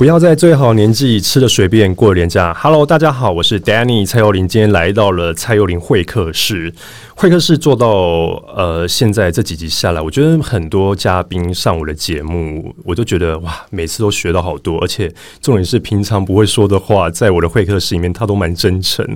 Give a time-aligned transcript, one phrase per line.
[0.00, 2.54] 不要在最好年纪吃的随便过廉价。
[2.54, 6.72] Hello，大家好，我是 Danny 蔡佑林，今天来到了蔡佑林会客室。
[7.14, 7.86] 会客室做到
[8.56, 19.06] 呃，现在这几集下来，我觉得很多嘉宾上我的节目，我都觉得哇，每次都学到好多，而且重点是平常不会说的话，在我的会客室里面，他都蛮真诚，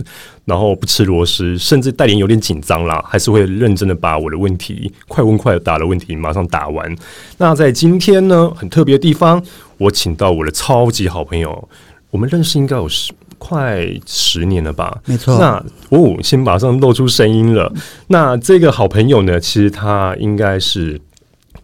[0.44, 6.96] 然后不吃螺丝，甚至带点有点紧张啦，还是会认真的把我的问题快问快答的问题马上答完。
[7.38, 9.42] 那在今天呢，很特别的地方，
[9.78, 11.68] 我请到我的超级好朋友，
[12.10, 13.12] 我们认识应该有十。
[13.36, 14.96] 快十年了吧？
[15.04, 15.38] 没错。
[15.38, 17.70] 那哦，先马上露出声音了。
[18.06, 19.38] 那这个好朋友呢？
[19.38, 20.98] 其实他应该是。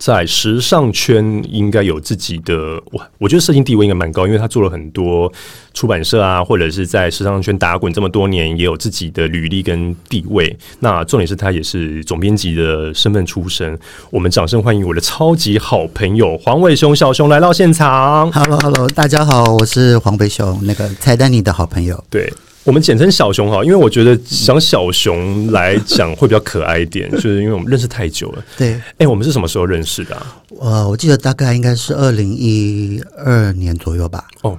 [0.00, 5.30] 在时尚圈应该有自己的哇，我觉得设计地位应该蛮高，因为他做了很多
[5.74, 10.56] 出版社啊，或者是在时尚圈打滚这么多年，也有自己的履历跟地位。
[10.78, 13.78] 那重点是他也是总编辑的身份出身。
[14.08, 18.32] 我们掌声欢迎我的超级好朋友黄伟雄小熊来到现场。
[18.32, 22.02] Hello，Hello，大家好，我是黄伟雄，那个蔡丹尼的好朋友。
[22.08, 22.32] 对。
[22.64, 28.44] 我们简称小熊哈，因为我觉得讲小熊来讲会比较可爱一点， 就是因为我们认识太久了。
[28.58, 30.26] 对，哎，我们是什么时候认识的？
[30.60, 34.24] 呃，我记得大概应该是二零一二年左右吧。
[34.42, 34.58] 哦，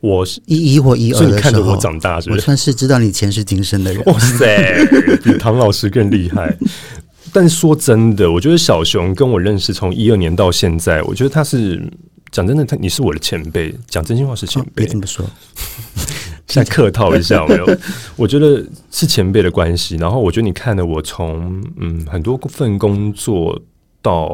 [0.00, 4.02] 我是一一或一二的时候，我长大是，我算是知道你前世今生的人。
[4.06, 4.86] 哇塞，
[5.22, 6.56] 比唐老师更厉害。
[7.34, 11.86] 但说真的，我觉得小熊跟我认识从一二年到现在，我觉得他是
[12.30, 14.84] 讲真的，他你是我的前辈，讲真心话是前辈。
[14.84, 15.22] 别这么说。
[16.46, 17.66] 再客套一下，没有？
[18.16, 19.96] 我觉得是前辈的关系。
[19.96, 23.60] 然后我觉得你看的我从嗯很多份工作
[24.00, 24.30] 到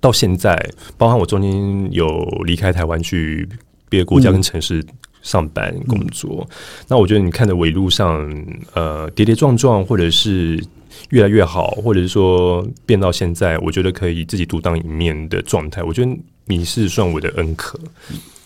[0.00, 0.54] 到现在，
[0.98, 3.48] 包含我中间有离开台湾去
[3.88, 4.84] 别的国家跟城市
[5.22, 6.46] 上班工作。
[6.86, 8.30] 那我觉得你看的我一路上
[8.74, 10.62] 呃跌跌撞撞，或者是
[11.08, 15.82] 越来越好，或者是说变到现在，我觉得可以自己独当一面的状态。
[15.82, 16.14] 我觉得
[16.46, 17.78] 你是算我的恩客。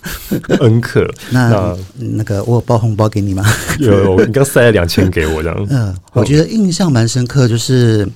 [0.60, 3.44] 恩客， 那那个我有包红包给你吗？
[3.80, 5.66] 有，你刚塞了两千给我，这样。
[5.68, 8.08] 嗯，我觉得印象蛮深刻，就是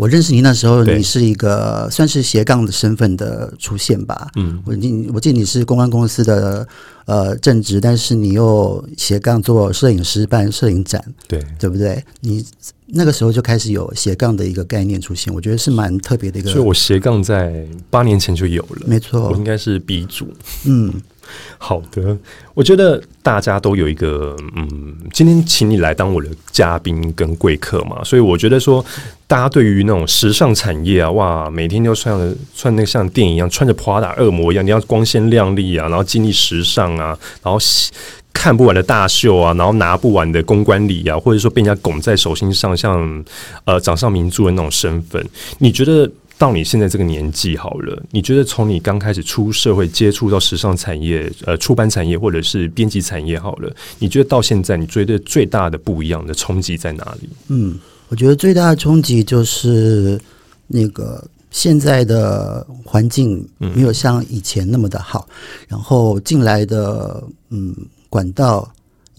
[0.00, 4.30] 我认识你那时候，你是一个算是斜杠的身份的出现吧。
[4.36, 6.66] 嗯，我记我记得你是公关公司的
[7.04, 12.02] 呃正职，但是你又斜杠做摄影师办摄影展，对对不对？
[12.20, 12.42] 你
[12.86, 16.50] 那个时候就开始有斜杠的一个概念出现，我觉得是蛮特别的一个。
[16.50, 20.26] 所以我斜杠在八年前就有了，没错，我应该是鼻祖。
[20.64, 20.90] 嗯。
[21.58, 22.16] 好的，
[22.54, 28.84] 我觉得大家都有一个嗯，今天请你来当我的嘉宾跟贵客嘛，所以我觉得说，
[29.26, 37.58] 大家对于那种时尚产业啊，哇，每天就穿的穿那个像电影一样，穿着 Prada 恶魔一样，你要光鲜亮丽啊，然后经历时尚啊，然后
[38.32, 43.24] 看不完的大秀啊，然后拿不完的公关礼啊，或者说被人家拱在手心上，像
[43.64, 45.24] 呃掌上明珠的那种身份，
[45.58, 46.10] 你觉得？
[46.40, 57.28] 到你现在这个年纪好了，你觉得从你刚开始出社会接触到时尚产业、呃出版产业或者是编辑产业好了，你觉得到现在你觉得最大的不一样的冲击在哪里？
[57.48, 60.18] 嗯，我觉得最大的冲击就是
[60.66, 65.28] 那个现在的环境没有像以前那么的好，
[65.68, 67.76] 然后进来的嗯
[68.08, 68.66] 管道。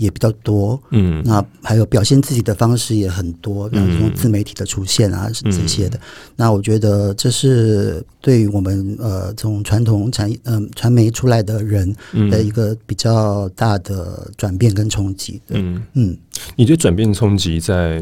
[0.01, 5.99] 也比较多，嗯，那还有表现自己的方式也很多，比如说自媒体的出现啊，是这些的。
[6.35, 11.95] 那我觉得这是对于我们呃从传统产业嗯传媒出来的人
[12.31, 15.39] 的一个比较大的转变跟冲击。
[15.49, 16.17] 嗯嗯，
[16.55, 17.99] 你觉得转变冲击在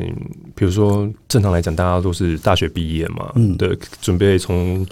[0.55, 4.87] 比如说正常来讲，大家都是大学毕业嘛，嗯，对准备从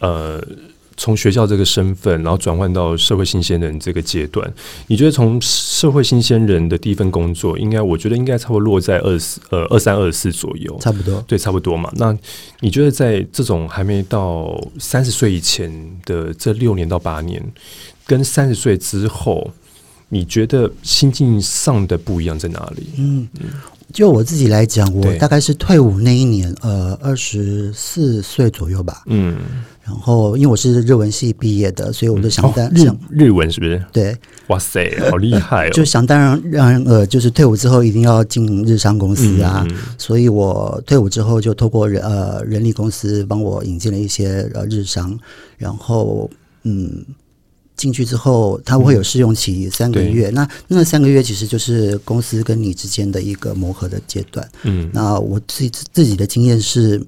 [0.00, 0.42] 呃。
[0.96, 4.50] 从学校这个身份，然后转换到社会新鲜人这个阶段，
[4.86, 11.92] 你觉得从社会新鲜人的第一份工作，应该我觉得应该差不多落在二十呃二三二四左右，差不多对，差不多嘛。
[11.96, 12.16] 那
[12.60, 15.70] 你觉得在这种还没到三十岁以前
[16.04, 17.42] 的这六年到八年，
[18.06, 19.50] 跟三十岁之后，
[20.08, 22.88] 你觉得心境上的不一样在哪里？
[22.96, 23.48] 嗯嗯。
[23.92, 29.04] 就我自己来讲，我大概是退伍那一年，呃，二十四岁左右吧。
[29.06, 29.36] 嗯，
[29.86, 33.80] 然后因为我是日文系毕业的，所以我就想当日日文是不是？
[33.92, 34.16] 对，
[34.48, 35.70] 哇塞，好厉害哦！
[35.74, 39.64] 就想当然让呃，就是退伍之后一定要进日商公司啊，
[39.96, 45.16] 所以我退伍之后就透过人呃人力公司帮我引进了一些呃日商，
[45.56, 46.28] 然后
[46.64, 47.04] 嗯。
[47.76, 50.30] 进去之后，他会有试用期三个月。
[50.30, 54.48] 那那三个月其实就是公司跟你之间的一个磨合的阶段。
[54.62, 56.98] 嗯，那我自己自己的经验是，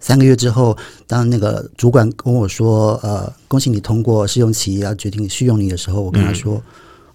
[0.00, 6.62] 三个月之后，当那个主管跟我说：“呃，恭喜你通过试用期，要决定续用你的时候，我跟他说：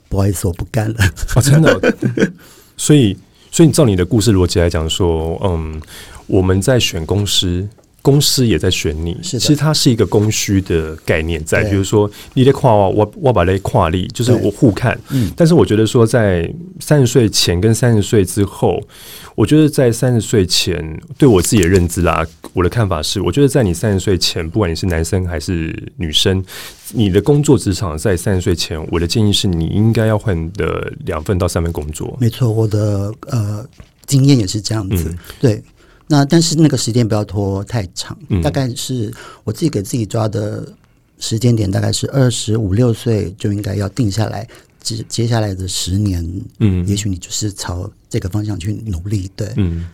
[0.10, 0.98] 不好意思，我不干了。”
[1.36, 1.94] 啊，真的。
[2.78, 3.18] 所以，
[3.52, 5.82] 所以照你的故事逻辑来讲，说，嗯，
[6.28, 7.68] 我们在选公司。
[8.04, 15.00] 公司也在选你，是其实它是一个供需的概念在，比如说你得跨我，我我把那跨力，就是我互看。
[15.10, 18.78] 嗯但是我觉得说，在三十岁前跟三十岁之后，
[19.36, 26.44] 我觉得在三十岁前，对我自己的认知啦，我的看法是，我觉得在你三十岁前，不管你是男生还是女生，
[26.92, 32.18] 你的工作职场在三十岁前，我的建议是你应该要换的两份到三份工作。
[32.20, 33.66] 没错，我的呃
[34.06, 35.06] 经验也是这样子。
[35.10, 35.64] 嗯对，
[36.14, 39.12] 那但是那个时间不要拖太长，嗯大概是
[39.44, 40.64] 我自己给自己抓的
[41.18, 44.48] 时间点，大概是二十五六岁就应该要定下来。
[44.80, 46.24] 接接下来的十年，
[46.60, 49.32] 嗯也许你就是朝这个方向去努力。
[49.36, 49.88] 对，嗯，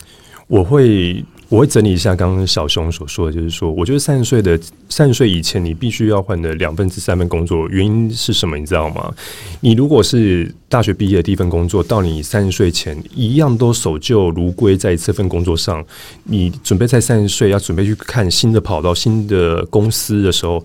[0.46, 4.58] 我会我会整理一下刚刚小熊所说的，就是说，我觉得三十岁的
[4.88, 8.56] 三十岁以前，你必须要换的两份至三份工作，原因是什么？
[8.56, 9.12] 你知道吗？
[9.58, 15.84] 你如果是大学毕业的第一份工作，到你三十岁前一样都守旧如归，在这份工作上，
[16.22, 20.64] 你准备在三十岁要准备去看新的跑道、新的公司的时候，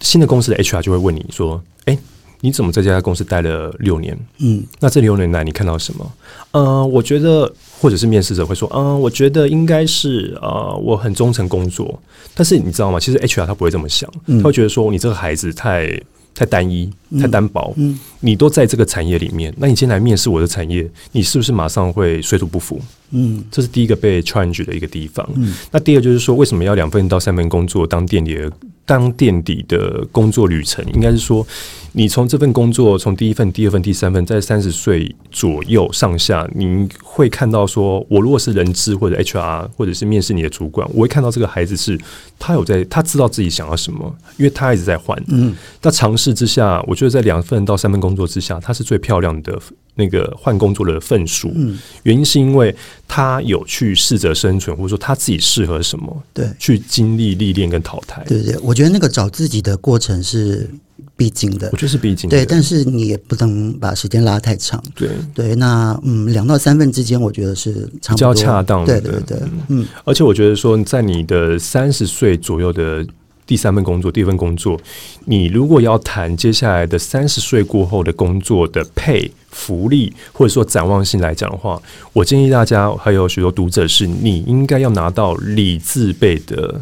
[0.00, 1.98] 新的公司的 HR 就会问你说：“哎、
[2.40, 4.18] 你怎么在这家公司待了六年？
[4.38, 6.12] 嗯，那这六年来你看到什么？
[6.52, 7.52] 呃，我觉得，
[7.82, 12.00] 或者是面试者会说，嗯、我觉得应该是呃，我很忠诚工作。
[12.32, 13.00] 但是你知道吗？
[13.00, 16.00] 其实 HR 他不会这么想，嗯他会觉得说你这个孩子太
[16.32, 16.88] 太单一、
[17.20, 17.74] 太单薄。
[17.76, 22.80] 嗯你都在这个产业里面，那你今天来面试我的产业，你是不是马上会水土不服？
[23.14, 25.28] 嗯这是第一个被 challenge 的一个地方。
[25.34, 28.50] 嗯那第二就是说，为什么要两份到三份工作当垫底的
[28.86, 30.82] 当垫底的工作旅程？
[30.94, 31.46] 应该是说，
[31.92, 42.00] 你从这份工作，从第一份、第二份、第三份，在三十岁左右上下，你会看到说，我如果是人资或者 HR 或者是面试你的主管，我会看到这个孩子是
[42.38, 45.22] 他有在，他知道自己想要什么，因为他一直在换。
[45.28, 49.58] 嗯那尝试之下，我觉得在两份到三份工作之下，他是最漂亮的
[49.94, 51.52] 那个换工作的份数。
[51.54, 52.74] 嗯，原因是因为
[53.06, 58.24] 他有去试着生存，或者说他自己适合什么，对去经历历练跟淘汰。
[58.26, 60.68] 对对，我觉得那个找自己的过程是
[61.14, 61.76] 必经的我。
[61.76, 62.36] 觉得是必经的。
[62.36, 64.82] 对，但是你也不能把时间拉太长。
[64.94, 69.38] 对，对，那嗯，两到三份之间，我觉得是比较恰当的对对对，
[69.68, 73.06] 嗯而且我觉得说，在你的三十岁左右的
[73.52, 74.80] 第三份工作、第一份工作，
[75.26, 81.78] 你如果要谈接下来的三十岁过后的工作的配福利，或者说展望性来讲的话，
[82.14, 86.80] 我建议大家还有许多读者是，你应该要拿到理自备的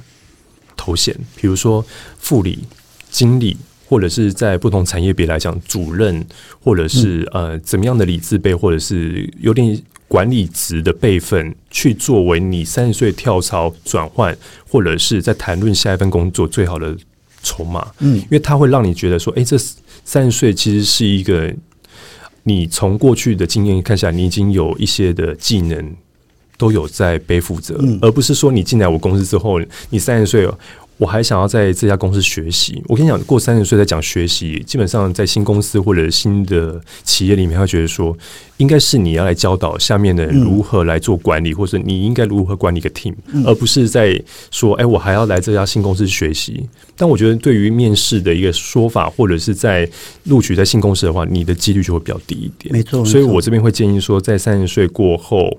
[0.76, 1.84] 头衔，比如说
[2.20, 2.61] 副理、
[3.11, 3.56] 经理。
[3.88, 6.25] 或者是在不同产业别来讲，主任，
[6.62, 9.76] 或者是、呃怎么样的理自备，或者是有点
[10.11, 14.37] 管理职的辈分，去作为你三十岁跳槽转换，
[14.69, 16.97] 或者是在谈论下一份工作最好的
[17.45, 19.57] 筹码，嗯因为它会让你觉得说，诶，这
[20.05, 21.55] 三十岁其实是一个
[22.43, 25.95] 你从过去的经验看下来，你已经有一些的技能
[26.59, 29.61] 都有在背负着，嗯而不是说你进来我公司之后，
[29.91, 30.59] 你三十岁了。
[31.00, 32.82] 我还想要在这家公司学习。
[32.87, 38.14] 我跟你讲，过三十岁再讲学习，基本上在新公司或者新的企业里面，他会觉得说，
[38.58, 43.14] 应该是你要来教导下面的人嗯如何来做管理，或者你应该如何管理一个 team，、
[43.47, 46.69] 而不是在说，哎、我还要来这家新公司学习。
[46.94, 49.88] 但我觉得，对于面试的一个说法，或者是在
[50.25, 52.70] 录取在新公司的话，你的几率就会比较低一点。
[52.75, 55.50] 没错没错所以我这边会建议说，在三十岁过后，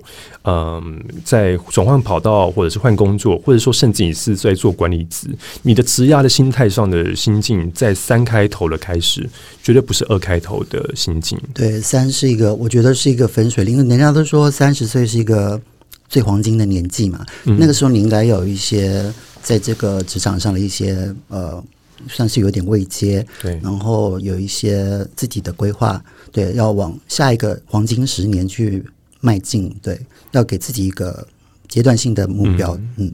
[0.44, 5.26] 嗯，在转换跑道，或者是换工作，或者说甚至你是在做管理职，
[5.62, 9.28] 你的职压的心态上的心境，在三开头的开始，
[9.62, 11.38] 绝对不是二开头的心境。
[11.54, 13.76] 对，三是一个，我觉得是一个分水岭。
[13.88, 15.60] 人家都说三十岁是一个
[16.08, 19.12] 最黄金的年纪嘛，嗯那个时候你应该有一些
[19.42, 21.62] 在这个职场上的一些呃，
[22.08, 28.84] 算是有点未接，对，然后有一些自己的规划，对，要往下一个黄金十年去
[29.20, 29.98] 迈进，对，
[30.32, 31.26] 要给自己一个
[31.68, 33.10] 阶段性的目标，嗯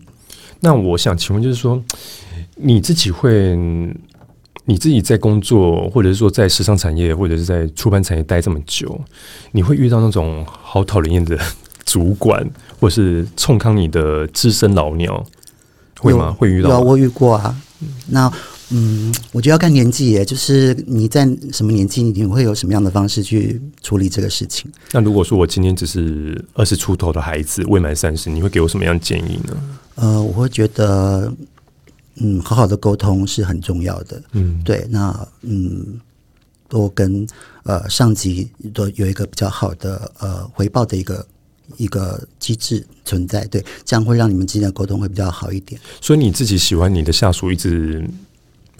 [0.61, 1.83] 那我想请问，就是说，
[2.57, 3.57] 你自己会，
[4.65, 9.00] 你自己在工作，或者是说在时尚产业，或者是在出版产业待这么久，
[9.53, 11.38] 你会遇到那种好讨人厌的
[11.85, 12.45] 主管，
[12.81, 15.25] 或是冲康你的资深老鸟，
[16.00, 16.35] 会吗？
[16.38, 16.71] 会遇到？
[16.71, 17.57] 有啊我遇过啊。
[18.09, 18.31] 那
[18.71, 24.71] 嗯，我觉得要看年纪耶，就是你在什么年纪，你会有什么样的方式去处理这个事情。
[24.93, 29.79] 那如果说我今天只是二十出头的孩子，未满三十，你会给我什么样的建议呢？
[29.95, 31.33] 呃，我会觉得，
[32.17, 34.23] 嗯，好好的沟通是很重要的。
[34.33, 35.99] 嗯，对，那嗯，
[36.69, 37.27] 多跟
[37.63, 41.27] 呃上级都有一个比较好的呃回报的一个
[41.79, 45.81] 一个机制存在，对，这样会让你们之间的沟通会比较好一点。
[46.01, 48.07] 所以你自己喜欢你的下属一直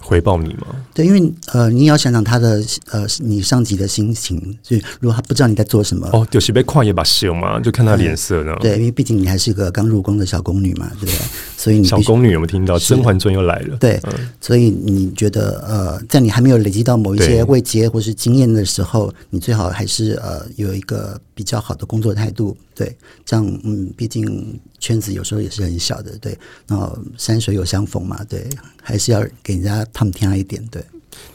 [0.01, 0.67] 回报你吗？
[0.93, 8.55] 对，因为呃，你也要想想他的呃，你上级的心情，就如果他不知道你在做什么，哦，就是被跨越把秀嘛，就看他脸色呢。
[8.59, 11.15] 对，因为毕竟你还是一个刚入宫的小宫女嘛，对不对？
[11.57, 12.79] 所以你小宫女有没有听到？
[12.79, 13.77] 甄嬛传又来了。
[13.77, 14.01] 对，
[14.41, 22.55] 所以你觉得呃，在你还没有累积到某一些位阶或是经验的时候，你最好还是呃有一个比较好的工作态度。
[22.73, 28.49] 对，这样嗯，毕竟圈子有时候也是很小的，对，然后山水有相逢嘛，对，
[28.81, 30.83] 还是要给人家他们添一点，对。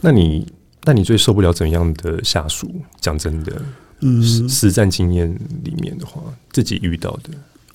[0.01, 0.51] 那你
[0.85, 2.71] 那你最受不了怎样的下属？
[3.01, 3.63] 讲真的，
[4.01, 5.31] 嗯，实战经验
[5.63, 6.23] 里面的话，
[6.53, 7.31] 自己遇到的，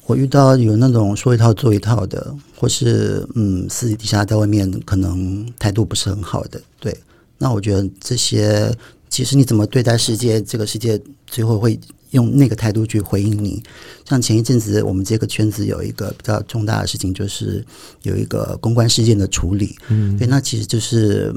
[0.05, 6.97] 我遇到有那种说一套做一套的，或是嗯，私底下在外面可能态度不是很好的，对。
[7.37, 8.75] 那我觉得这些，
[9.09, 11.79] 其实你怎么对待世界，这个世界最后会。
[12.11, 13.61] 用那个态度去回应你，
[14.03, 17.63] 像前一阵子我们这个圈子有一个比较重大的事情，就是
[18.01, 21.31] 有一个公关事件的处理，嗯，对，那其实就是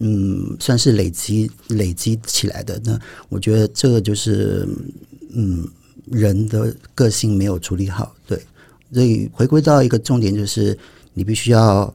[0.00, 2.78] 嗯，算是累积累积起来的。
[2.84, 2.98] 那
[3.30, 4.68] 我觉得这个就是
[5.34, 5.66] 嗯，
[6.10, 8.38] 人的个性没有处理好，对，
[8.92, 10.76] 所以回归到一个重点，就是
[11.14, 11.86] 你必须要，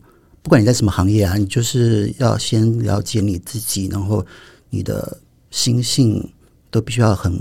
[0.41, 4.25] 不管你在什么行业啊，你就是要先了解你自己，然后
[4.71, 5.19] 你的
[5.51, 6.27] 心性
[6.71, 7.31] 都必须要很。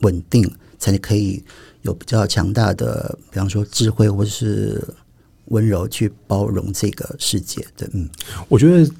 [0.00, 1.42] 稳定才可以
[1.82, 4.82] 有比较强大的，比方说智慧或者是
[5.46, 7.88] 温柔去包容这个世界对。
[7.92, 8.08] 嗯，
[8.48, 8.90] 我觉得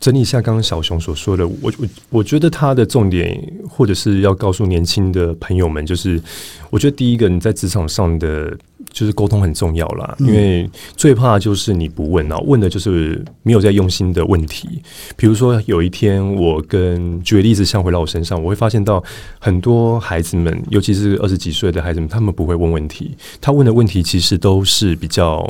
[0.00, 6.22] 整理一下刚刚小熊所说的，我我我觉得他的重点或者是要告诉年轻的朋友们，就是
[6.70, 8.56] 我觉得第一个你在职场上的。
[8.90, 14.82] 就是沟通很重要啦，因为最怕就是你不问啊，问的就是没有在用心的问题。
[15.16, 19.02] 比如说有一天，我跟举个例子，像回到我身上，我会发现到
[19.38, 23.16] 很多孩子们，尤其是二十几岁的孩子们，他们不会问问题。
[23.40, 25.48] 他问的问题其实都是比较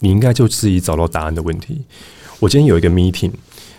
[0.00, 1.82] 你应该就自己找到答案的问题。
[2.40, 3.30] 我今天有一个 meeting，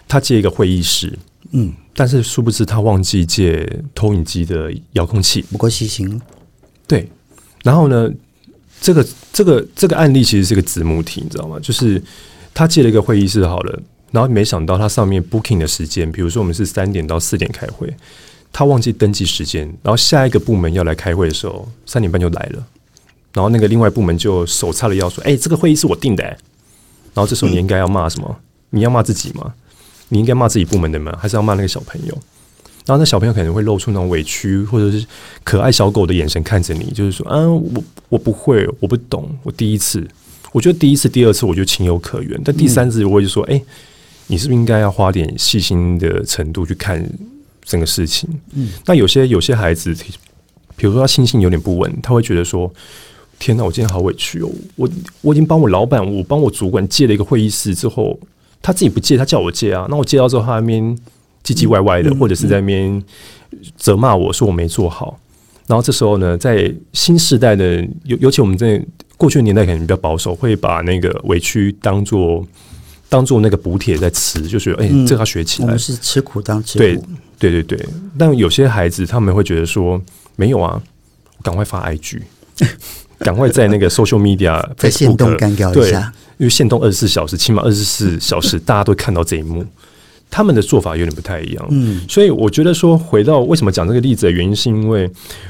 [0.08, 1.18] 他借一个会议室，
[1.52, 6.22] 嗯，但是殊不知他忘记借投影机的遥控器，不够细心。
[6.88, 7.10] 对，
[7.64, 8.10] 然后呢？
[8.82, 11.60] 这个这个这个案例其实是个子母题，你知道吗？
[11.62, 12.02] 就是
[12.54, 13.80] 他借了一个会议室好了，
[14.12, 17.94] 然后没想到他上面 booking 的时间，比如说我们是三点到四点开会，
[18.52, 22.66] 他忘记登记时间，然后下一个部门要来开会的时候，三点半就来了，
[23.34, 26.24] 然后那个另外部门就手叉了腰说：“哎，这个会议是我定的。”
[27.14, 28.38] 然后这时候你应该要骂什么？
[28.70, 29.54] 你要骂自己吗？
[30.08, 31.18] 你应该骂自己部门的吗？
[31.22, 32.18] 还是要骂那个小朋友？
[32.90, 35.06] 然后那小朋友可能会露出那种委屈或者是
[35.44, 40.04] 可爱小狗的眼神看着你，就是说，嗯，我我不会，我不懂，我第一次，
[40.52, 43.62] 我觉得第一次、第二次我就情有可原，但第三次我就说，哎，
[44.26, 47.08] 你是不是应该要花点细心的程度去看
[47.64, 48.28] 整个事情？
[48.56, 49.96] 嗯，那有些有些孩子，
[50.76, 52.74] 比如说他心性有点不稳，他会觉得说，
[53.38, 54.90] 天哪，我今天好委屈哦，我
[55.22, 58.20] 我已经帮我老板，我帮我主管借了一个会议室之后，
[58.64, 60.98] 他自己不借，他叫我借啊，那我借到之后，他那边。
[61.44, 63.04] 唧唧歪歪的，或者是在那边
[63.78, 65.20] 责骂我说我没做好，
[65.68, 68.84] 然后这时候呢，在新时代的尤尤其我们在
[69.18, 72.46] 过去的年代可能比较保守，会把那个委屈当做
[73.10, 75.66] 当做那个补铁在吃，就是哎，这要学起来。
[75.66, 77.06] 我们是吃苦当吃苦，
[77.38, 77.84] 对对对。
[78.18, 80.02] 但有些孩子他们会觉得说
[80.36, 80.82] 没有啊，
[81.42, 82.22] 赶快发 IG，
[83.20, 89.66] 赶快在那个 social media 在线动干掉一下，因为限动二十四小时，起码二十四小时大家都看到这一幕。
[90.32, 95.10] 他们的做法有点不太一样，嗯，所以我觉得说回到为什么讲这个例子的原因，是因为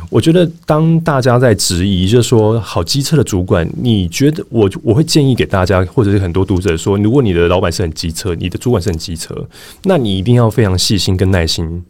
[0.10, 9.36] 我觉得当大家在质疑，就是说好机车的主管，你觉得我我会建议给大家，或者是很多读者说，如果你的老板是很机车，你的主管是很机车，
[9.84, 11.84] 那你一定要非常细心跟耐心，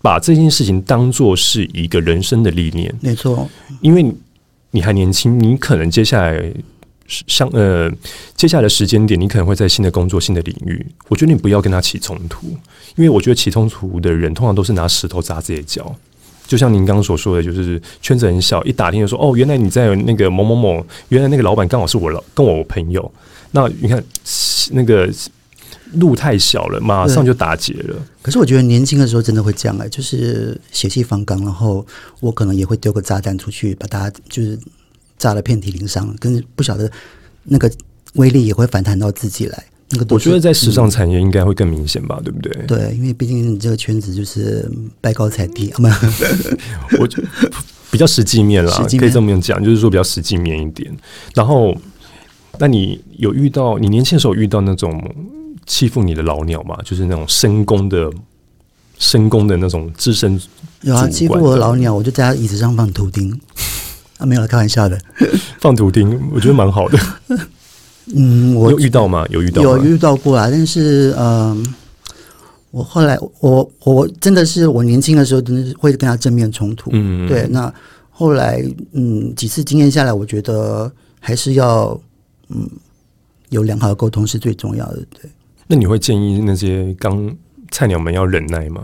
[0.00, 3.46] 把这件事情当做是一个人生的历练，没错，
[3.82, 4.10] 因为
[4.70, 6.52] 你还年轻，你可能接下来。
[7.06, 7.90] 像呃，
[8.34, 10.86] 接下来的时间点，你可能会在新的工作、新的领域。
[11.08, 12.46] 我觉得你不要跟他起冲突，
[12.96, 15.94] 因为我觉得起冲突的人通常都是拿石头砸自己的脚。
[16.46, 23.10] 就像您刚刚所说的，就是圈子很小，一打听就说哦，原来你在那个某某某，原来那个老板刚好是我老跟我朋友。
[23.52, 24.02] 那你看
[24.70, 25.10] 那个
[25.94, 27.96] 路太小了，马上就打结了。
[28.20, 31.86] 可是我觉得年轻的时候真的会这样哎，就是血气方刚，然后
[32.20, 34.58] 我可能也会丢个炸弹出去，把大家就是。
[35.22, 36.90] 炸的遍体鳞伤，跟不晓得
[37.44, 37.70] 那个
[38.14, 39.64] 威力也会反弹到自己来。
[39.90, 42.52] 那个我觉得在时尚产业应该会更明显吧，对不对？
[42.66, 44.68] 对，因为毕竟这个圈子就是
[45.00, 45.72] 拜高踩低，
[46.98, 47.06] 我
[47.90, 50.90] 比较实际面啦，可以这么讲，就是说比较实际面一点。
[51.34, 51.76] 然后，
[52.58, 54.90] 那你有遇到你年轻的时候遇到那种
[55.66, 56.76] 欺负你的老鸟吗？
[56.84, 58.10] 就是那种深宫的
[58.98, 60.40] 深宫的那种资深
[60.80, 63.38] 有啊，欺负我的老鸟，我就在他椅子上放图钉。
[64.26, 64.98] 没有开玩笑的，
[65.60, 66.98] 放图钉，我觉得蛮好的。
[68.14, 69.24] 嗯，我有遇到吗？
[69.30, 70.48] 有遇到，有遇到过啊。
[70.50, 71.64] 但是，嗯，
[72.72, 77.46] 我后来我我真的是我年轻的时候真的是会跟他正面冲突，嗯，对。
[77.48, 77.72] 那
[78.10, 78.60] 后来
[78.92, 81.98] 嗯几次经验下来，我觉得还是要
[82.48, 82.68] 嗯
[83.50, 85.30] 有良好的沟通是最重要的，对。
[85.68, 87.32] 那你会建议那些刚
[87.70, 88.82] 菜鸟们要忍耐吗？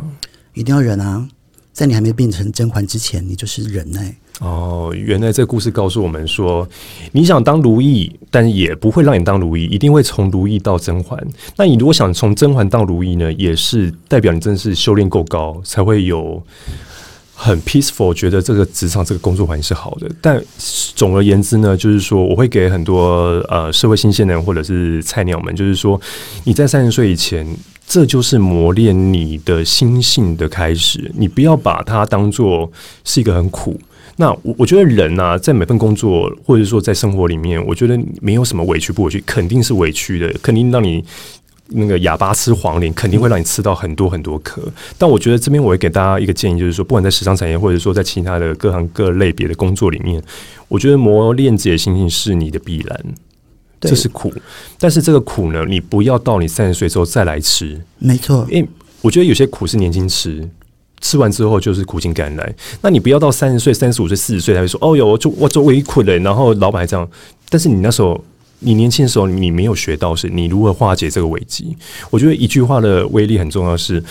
[0.54, 1.28] 一定要忍啊，
[1.72, 4.14] 在你还没变成甄嬛之前，你就是忍耐。
[4.40, 6.68] 哦，原来这故事告诉我们说，
[7.10, 11.18] 你想当如意，但也不会让你当如意，一定会从如意到甄嬛。
[11.56, 16.40] 那你如果想从甄嬛到如意呢，也是代表你真的是修炼够高，才会有
[17.34, 20.08] 很 peaceful，觉得这个职场这个工作环境是好的。
[20.22, 20.40] 但
[20.94, 26.00] 总而言之呢，就是说我会给很多呃社会新鲜人或者是菜鸟们，就是说
[26.44, 27.44] 你在三十岁以前，
[27.88, 32.70] 这就是磨练你的心性的开始，你不要把它当做
[33.02, 33.76] 是一个很苦。
[34.20, 41.04] 那我我觉得人啊，在每份工作或者说在生活里面，我觉得没有什么委屈不委屈，肯定是委屈的，肯定让你
[41.68, 44.60] 那个哑巴吃黄连，肯定会让你吃到很多很多颗。
[44.98, 50.20] 但我觉得这边我会给大家一个建议，就是说，不管在时尚产业，或者说在其他的各行各类别的工作里面，
[50.66, 53.04] 我觉得磨练自己的心性是你的必然，
[53.80, 54.34] 这是苦。
[54.80, 58.44] 但是这个苦呢，你不要到你三十岁之后再来吃，没错。
[58.50, 58.68] 因为
[59.00, 60.50] 我觉得有些苦是年轻吃。
[61.00, 67.08] 吃完之后就是苦尽甘来，那你不要到三十岁、三十五岁、四十岁才会说：“哦哟，我就我做微苦了。”然后老板还这样。
[67.48, 68.22] 但是你那时候，
[68.58, 71.76] 你年轻的时候，你没有学到是，你如何化解这个危机？
[72.10, 73.76] 我觉得一句话的威力很重要。
[73.76, 74.02] 是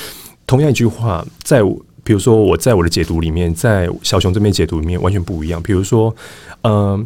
[0.45, 1.61] 同样一句话，在
[2.03, 5.61] 比如说我在我的解读里面，在小熊这边解读里面完全不一样。
[5.61, 6.15] 比如说，
[6.63, 7.05] 嗯，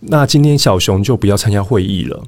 [0.00, 2.22] 那今天小熊就不要参加会议了。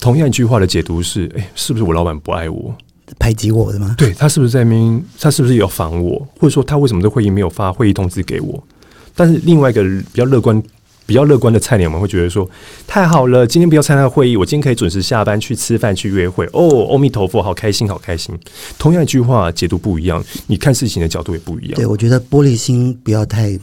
[0.00, 2.74] 同样一句话的解读是：哎，是不是我老板不爱我？
[3.18, 3.94] 排挤我的吗？
[3.98, 5.02] 对他是不是在明？
[5.20, 6.18] 他是不是有防我？
[6.38, 8.62] 或者说他为什么这会议没有发会议通知给我？
[9.14, 10.60] 但是另外一个比较乐观、
[11.04, 12.48] 比较乐观的菜鸟们会觉得说：
[12.86, 16.48] 太好了，今天不要参加会议，我今天可以准时下班去吃饭、去约会。
[16.52, 18.34] 哦，阿弥陀佛，好开心，好开心。
[18.78, 21.74] 同样一句话解读不一样，你看事情的角度也不一样。
[21.74, 23.58] 对我觉得玻璃心不要太，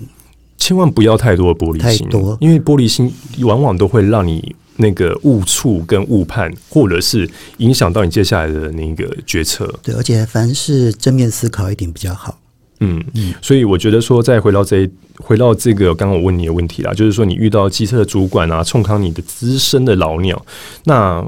[0.58, 2.08] 千万不要太多的玻璃心，
[2.40, 4.56] 因为玻璃心往往都会让你。
[4.80, 9.72] 那个误触跟误判，或者是影响到你接下来的那个决策。
[9.84, 12.40] 对，而且凡是正面思考一点比较好。
[12.80, 20.42] 嗯嗯，所以我觉得说，再回到这回到这个刚刚我问你的问题啦，就是说你遇到机车的主管啊，冲康你的资深的老鸟，
[20.86, 21.22] 那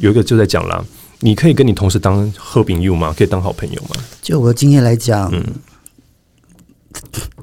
[0.00, 0.84] 有一个就在讲啦，
[1.20, 3.14] 你可以跟你同事当喝饼友吗？
[3.16, 3.96] 可以当好朋友吗？
[4.20, 5.42] 就我的经验来讲，嗯。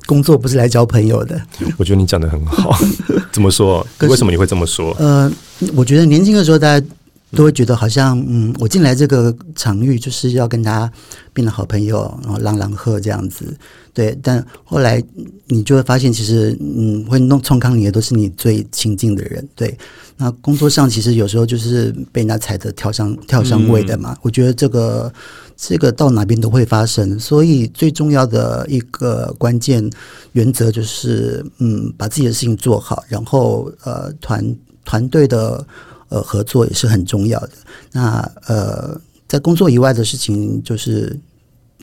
[0.06, 1.42] 工作不是来交朋友的。
[1.78, 2.78] 我觉得你讲的很好。
[3.32, 3.86] 怎么说？
[4.02, 4.96] 为什么你会这么说？
[5.00, 5.32] 呃，
[5.76, 6.86] 我觉得年轻的时候，大家
[7.32, 10.90] 都会觉得好像，嗯，我进来这个场域就是要跟他
[11.34, 13.56] 变得好朋友，然后朗朗喝这样子。
[13.94, 15.04] 对，但后来
[15.48, 19.46] 你就会发现，其实，嗯，会弄冲康你的都是你最亲近的人。
[19.56, 19.78] 对，
[20.18, 24.16] 那工作上其实有时候就是被人家踩着跳上跳上位的嘛。
[24.22, 25.12] 我觉得这个。
[25.58, 29.89] 这个到哪边都会发生，所以最重要的一个关键
[30.34, 35.65] 原则就是，嗯，把自己的事情做好，然后呃，团团队的
[36.10, 37.52] 呃合作也是很重要的。
[37.94, 41.18] 那呃，在工作以外的事情，就是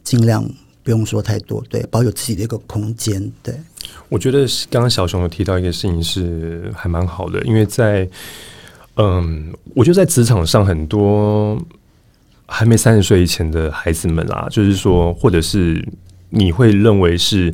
[0.04, 0.46] 尽量
[0.82, 3.32] 不用说太多，对，保有自己的一个空间。
[3.42, 3.58] 对，
[4.10, 8.06] 我觉得刚刚小熊有提到一个事情是还蛮好的，因为在
[8.96, 11.58] 嗯，我觉得在职场上很多。
[12.52, 15.82] 还没三十岁以前的孩子们啊，就是说，或者是
[16.28, 17.52] 你会认为是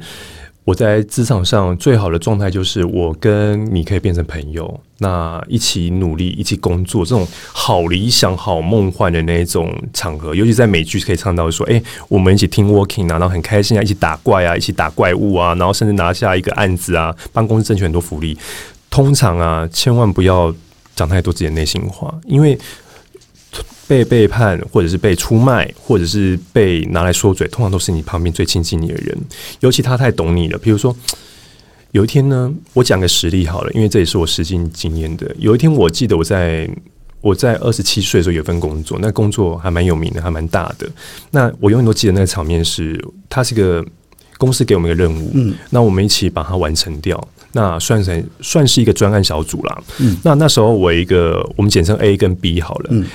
[0.64, 18.36] 我在职场上最好的状态，就是我跟你可以变成朋友，那一起努力，一起工作，这种好理想、好梦幻的那一种场合，尤其在美剧可以唱到说，哎，我们一起听 working 啊，然后很开心啊，一起打怪啊，一起打怪物啊，然后甚至拿下一个案子啊，帮公司争取很多福利。
[18.90, 20.54] 通常啊，千万不要
[20.96, 22.58] 讲太多自己的内心话，因为。
[23.88, 29.18] 被背叛，或者是被出卖，或者是被拿来说嘴，通常都是你旁边最亲近你的人。
[29.60, 30.58] 尤其他太懂你了。
[30.58, 30.94] 比如说，
[31.92, 35.34] 有一天呢，我讲个实例好了，因为这也是我实际经验的。
[35.38, 36.68] 有一天，我记得我在
[37.22, 40.86] 我在二十七岁的时候有份工作，那工作还蛮有名的，还蛮大的。
[41.30, 43.82] 那我永远都记得那个场面是，他是个
[44.36, 47.18] 公司给我们一个任务，嗯，那我们一起把它完成掉。
[47.52, 49.82] 那算成算是一个专案小组啦。
[49.98, 53.06] 嗯，那那时候我一个我们简称 A 跟 B 好了，嗯。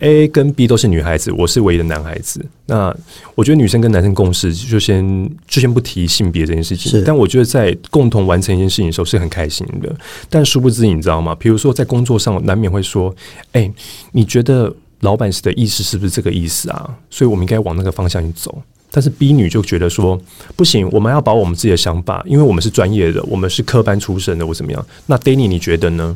[0.00, 2.44] A 跟 B 都是女孩子，我是唯一的男孩子。
[2.66, 2.94] 那
[3.34, 7.02] 我觉得女生跟男生共事，就先就先不提性别这件事情。
[7.04, 9.94] 但我觉得在共同完成一件事情的时候是很开心的。
[10.28, 11.34] 但殊不知，你知道吗？
[11.34, 13.14] 比如说在工作上，难免会说
[13.52, 13.72] ：“哎，
[14.12, 18.62] 你觉得老板的意思是不是这个意思啊？”所以我们应该往那个方向去走。
[18.90, 20.20] 但是 B 女就觉得说
[20.56, 26.14] ：“不行，我们要把我们自己的想法，因为我们是专业的，我们是科班出身的，我怎么样？”那 Danny 你觉得呢？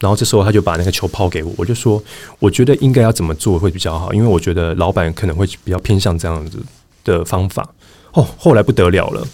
[0.00, 2.02] 然后这时候他就把那个球抛给我，我就说，
[2.38, 6.58] 我觉得应该要怎么做会比较好，因为我觉得老板可能会比较偏向这样子
[7.04, 7.68] 的方法。
[8.12, 9.24] 哦，后来不得了了，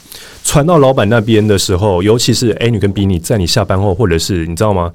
[0.45, 4.93] 传到老板那边的时候，尤其是 A 女跟 B 女，在你下班后，或者是你知道吗？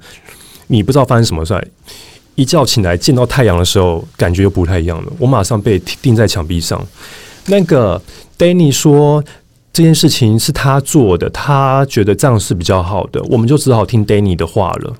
[0.68, 1.68] 你不知道发生什么事，
[2.36, 5.12] 一觉醒来见到太阳的时候，感觉又不太一样了。
[5.18, 6.80] 我马上被钉在墙壁上。
[7.46, 8.00] 那个
[8.38, 9.20] Danny 说
[9.72, 14.94] 这件事情是他做的，他觉得这样是比较好的，我们就只好听 Danny 的话了。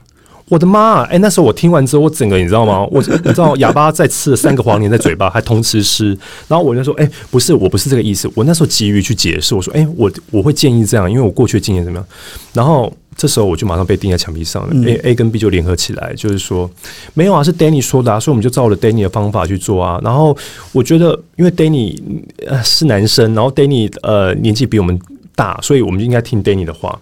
[0.53, 1.01] 我的妈！
[1.05, 2.85] 哎，那时候我听完之后，我整个你知道吗？
[2.93, 6.09] 我你知道哑巴在吃了三个黄连在嘴巴，还同时吃。
[6.47, 12.07] 然后我就说：“哎，不是，我不是这个意思。”我那时候急于去解释，我说：“哎，我我会建议这样，因为我过去的经验怎么样？”
[12.53, 14.87] 然后这时候我就马上被钉在墙壁上了。
[14.87, 16.71] A A 跟 B 就联合起来，就是说
[17.15, 19.99] 没有啊，是 Danny 说的啊，所以我们就照了 Danny 的方法去做啊。
[20.05, 20.37] 然后
[20.73, 21.99] 我觉得，因为 Danny
[22.47, 25.01] 呃是男生，然后 Danny 呃年纪比我们
[25.35, 27.01] 大，所以我们就应该听 Danny 的话。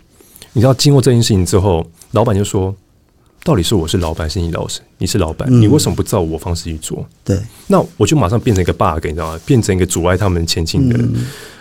[0.53, 2.73] 你知道，经过这件事情之后，老板就说。
[3.43, 4.81] 到底是我是老板，是你老师？
[4.99, 7.07] 你是老板，你为什么不照我方式去做？
[7.25, 9.41] 对，那我就马上变成一个 bug，你知道吗？
[9.47, 10.99] 变成一个阻碍他们前进的。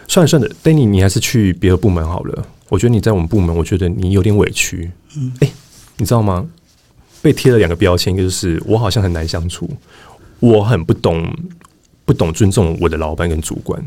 [0.07, 2.45] 算了算了，Danny，你还是去别的部门好了。
[2.67, 4.91] 我觉得你在我们部门，我觉得你有点委屈。
[5.15, 5.49] 嗯，哎，
[5.97, 6.45] 你知道吗？
[7.21, 9.69] 被贴了两个标签，一个就是我好像很难相处，
[10.39, 11.31] 我很不懂
[12.05, 13.81] 不懂尊重我的老板跟主管。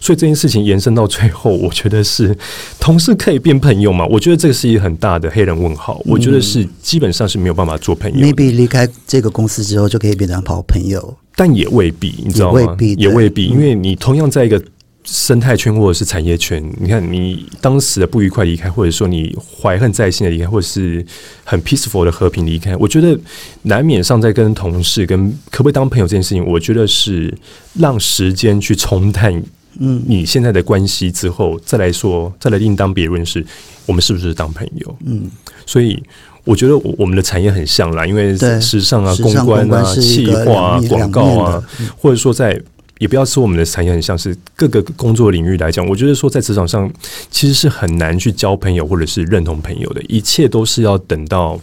[0.00, 2.36] 所以这件事情延伸到最后，我觉得是
[2.78, 4.06] 同事可以变朋友吗？
[4.06, 6.00] 我觉得这个是一个很大的黑人问号。
[6.04, 8.18] 我觉得是基本上是没有办法做朋友。
[8.18, 12.76] maybe 离开这个公司之后就可以变成好朋友，但也未必，你知道吗？
[12.96, 14.62] 也未必，因为你同样在一个
[15.04, 21.04] 生态圈或者是产业圈，你看你当时的不愉快离开，或者说你怀恨在心的离开，或者是
[21.44, 23.18] 很 peaceful 的和平离开，我觉得
[23.62, 27.32] 难免上在跟同事跟可不可以当朋友这件事情，我觉得是
[27.74, 29.42] 让时间去冲淡。
[29.80, 33.44] 嗯，你现在的关系之后再来说，再来另当别论，是
[33.86, 34.96] 我们是不是当朋友？
[35.04, 35.30] 嗯，
[35.64, 36.02] 所以
[36.44, 41.62] 我觉得我我们的产业很像啦，因为时尚啊、公关啊、企划、广告啊，
[41.96, 42.60] 或者说在
[42.98, 46.90] 也不要说我们的产业很像是各个工作领域来讲，我觉得说在职场上
[47.30, 51.60] 其实是很难去交朋友或者是认同朋友的，一切都是要等到。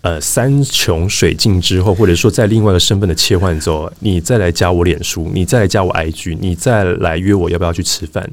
[0.00, 8.30] 呃，山穷水尽之后，或者说在另外一个身份的切换之后，你再来加我脸书，你再来加我 IG，你再来约我要不要去吃饭？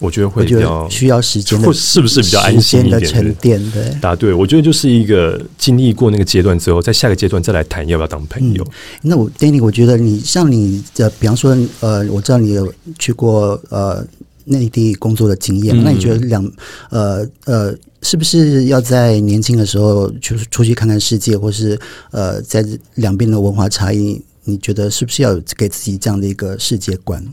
[0.00, 3.04] 我觉得会比较需要时间，是不是比较安心一点？
[3.04, 4.32] 沉淀对，答对。
[4.34, 8.66] 我觉得就是一个经历过那个阶段之后，在下个阶段再来谈要不要当朋友。
[9.02, 14.04] 那我 Danny，我觉得你像你的，比方说，呃，我知道你有去过呃
[14.44, 16.52] 内地工作的经验，那你觉得两
[16.90, 17.74] 呃呃？
[18.04, 21.78] 是不是要在年轻的时候就是出去看看世界，或是
[22.10, 27.24] 呃，在两边的文化差异，你觉得是不是要有给自己这样的一个世界观？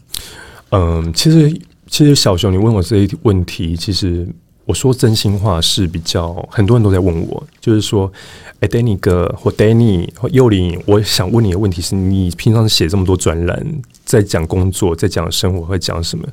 [0.69, 1.51] 嗯，其实
[1.87, 4.27] 其实小熊，你问我这一问题，其实
[4.65, 8.13] 我说真心话是比较很多人都在问我，就是说，
[8.59, 16.27] 哎，Danny 哥或 Danny 或幼林，我想问你的问题是你平常写这么多专栏，在讲工作，在讲生活，会讲什么？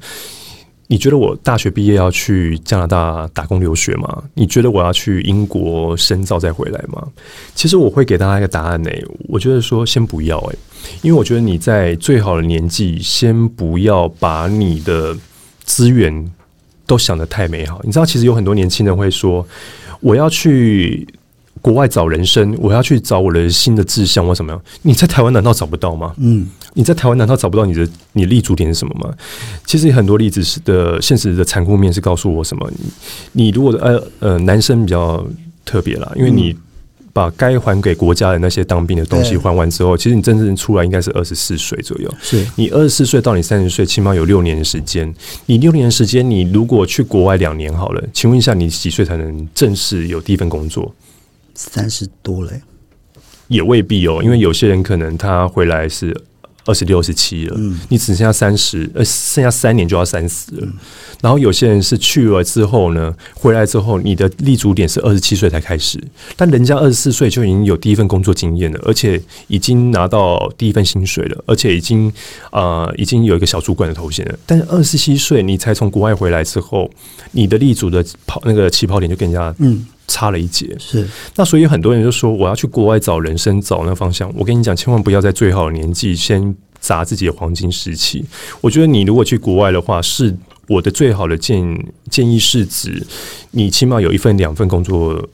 [0.88, 4.22] 你觉得我大学毕业要去加拿大打工留学吗？
[4.34, 7.06] 你觉得我要去英国深造再回来吗？
[7.54, 8.90] 其实我会给大家一个答案呢。
[9.28, 10.58] 我觉得说先不要诶，
[11.02, 15.16] 因为我觉得你在最好的年纪，先不要把你的
[15.64, 16.32] 资源
[16.86, 17.80] 都想得太美好。
[17.82, 19.46] 你知道，其实有很多年轻人会说，
[20.00, 21.06] 我要去。
[21.66, 24.62] 国外找人生，我要去找我的新的志向或什么样？
[24.82, 26.14] 你在台湾难道找不到吗？
[26.18, 29.12] 嗯，你在台湾难道找不到你的你立足点是什么吗？
[29.64, 32.70] 其实很多例子是的，现实的残酷面是告诉我什么？
[33.32, 35.26] 你如果呃呃，男生比较
[35.64, 36.54] 特别啦，因为你
[37.12, 42.08] 把该还给国家的那些当兵的东西还完之后，其实你真正出来应该是二十四岁左右。
[42.22, 45.12] 是你二十四岁到你三十岁，起码有六年的时间。
[45.46, 50.94] 你六年的时间，你如果去国外两年好了，请问一下，你几岁才能正式有第一份工作？
[51.56, 52.52] 三十多了，
[53.48, 56.14] 也未必哦，因为有些人可能他回来是
[56.66, 60.68] 二十六、十七了，嗯，你只剩下三十，呃，剩下三年就要三十了。
[61.22, 66.02] 然后有些人是去了之后呢，回来之后，你的立足点是二十七岁才开始，
[66.36, 72.12] 但人家二十四岁就已经有第一份工作经验了，而且已经拿到第一份薪水了，而且已经
[72.50, 74.38] 啊，已经有一个小主管的头衔了。
[74.44, 76.90] 但是二十七岁你才从国外回来之后，
[77.30, 79.86] 你的立足的跑那个起跑点就更加嗯。
[80.08, 84.32] 差了一截，是那所以很多人就说我要去国外找人生，找那方向。
[84.36, 88.24] 我跟你讲，千万不要在最好的年纪先砸自己的黄金时期。
[88.60, 90.36] 我觉得你如果去国外的话，是
[90.68, 93.04] 我的最好的建建议是指
[93.50, 95.28] 你起码有一份两份工作。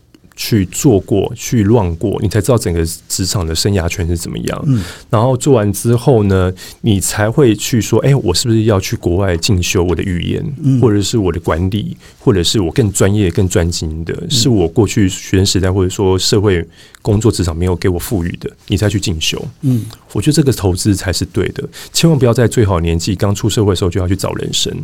[0.44, 4.64] 去做过、去乱过，你才知道整个职场的生涯圈是怎么样。
[4.66, 16.66] 嗯，然后做完之后呢，你才会去说：“哎，我是不是要去国外进修我的语言，或者是我的管理，或者是我更专业、更专精的，是我过去学生时代或者说社会
[17.02, 24.76] 工作职场没有给我赋予的，你再去进修。”嗯，我觉得这个投资才是对的，千万不要在最好年纪刚出社会的时候就要去找人生。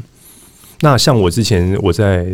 [0.83, 2.25] 那像我之前我在。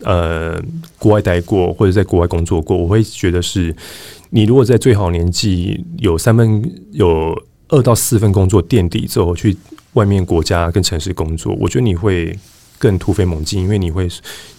[0.00, 0.60] 呃，
[0.98, 3.74] 国外待过或者在国外工作过，我会觉得是，
[4.30, 7.34] 你如果在最好年纪有三分有
[7.68, 9.56] 二到四份工作垫底之后，去
[9.94, 12.38] 外面国家跟城市工作，我觉得你会
[12.78, 14.06] 更突飞猛进，因为你会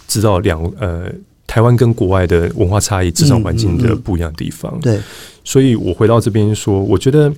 [0.08, 1.06] 知道两呃
[1.46, 4.78] 台湾跟国外的文化差异、职场环境的不一样的地方。
[4.82, 5.00] 对，
[5.48, 7.34] 所以我回到这边说，我觉得。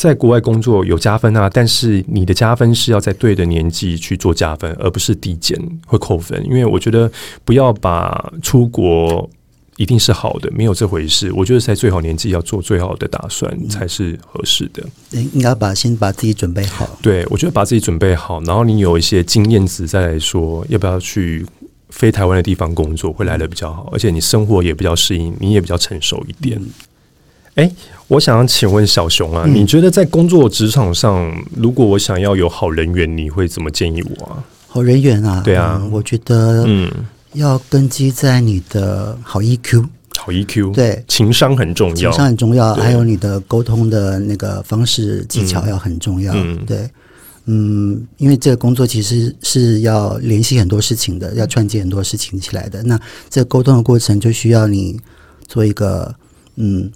[0.00, 6.42] 在国外工作有加分啊，但是你的加分是要在对的年纪去做加分，而不是递减会扣分。
[6.46, 7.12] 因为我觉得
[7.44, 9.28] 不要把出国
[9.76, 11.30] 一定是好的，没有这回事。
[11.34, 14.82] 我觉得在最好年纪要做最好的打算才是合适的。
[15.34, 16.88] 应该把先把自己准备好。
[17.02, 21.44] 对，我觉得把自己准备好，然后你有一些经验值再来说要不要去
[21.90, 26.58] 非台湾的地方工作，会来的比较好，而且你生活也比较适应，你也比较成熟一点。
[27.56, 27.70] 哎，
[28.06, 34.44] 我想要请问小熊啊，你觉得在工作职场上，如果我想要有好人缘，你会怎么建议我啊？
[34.68, 36.88] 好人缘啊，对啊，我觉得嗯，
[37.34, 39.84] 要根基在你的好 EQ，
[40.16, 46.32] 好 EQ，对，情商很重要，情商很重要，还有你的沟通的那个方式技巧要很重要，
[46.66, 46.88] 对，
[47.46, 54.98] 嗯，因为这个工作其实是要联系很多事情的，要串接很多事情起来的，那这沟通的过程就需要你
[55.48, 56.14] 做一个
[56.54, 56.88] 嗯。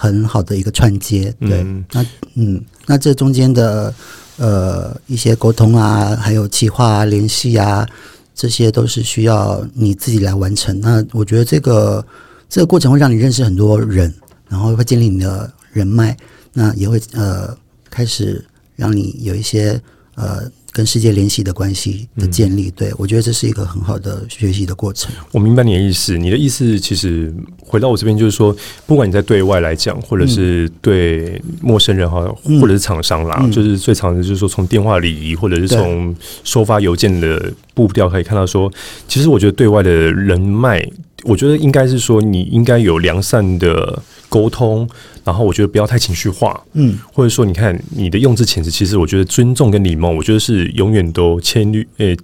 [0.00, 3.92] 很好的一个串接，对，那嗯，那这中间的
[4.36, 7.84] 呃一些沟通啊，还有企划啊、联系啊，
[8.32, 10.78] 这些都是需要你自己来完成。
[10.80, 12.06] 那我觉得这个
[12.48, 14.14] 这个过程会让你认识很多人，
[14.48, 16.16] 然后会建立你的人脉，
[16.52, 17.52] 那也会呃
[17.90, 18.44] 开始
[18.76, 19.80] 让你有一些
[20.14, 20.48] 呃。
[20.78, 25.12] 跟世界联系的关系的建立，对我觉得这是一个很好的学习的过程。
[25.32, 32.24] 我明白你的意思，你的意思其实回到我这边就是说，不管你在对外来讲，或者是对陌生人哈，
[32.60, 36.14] 或者是厂商啦，就是最常的就是说从电话礼仪，或者是从
[36.44, 38.72] 收发邮件的步调可以看到，说
[39.08, 40.88] 其实我觉得对外的人脉，
[41.24, 44.88] 我觉得应该是说你应该有良善的沟通。
[45.28, 52.16] 然后我觉得不要太情绪化，嗯，或者说你看你的用字遣词，其实我觉得尊重跟礼貌，我觉得是永远都千律诶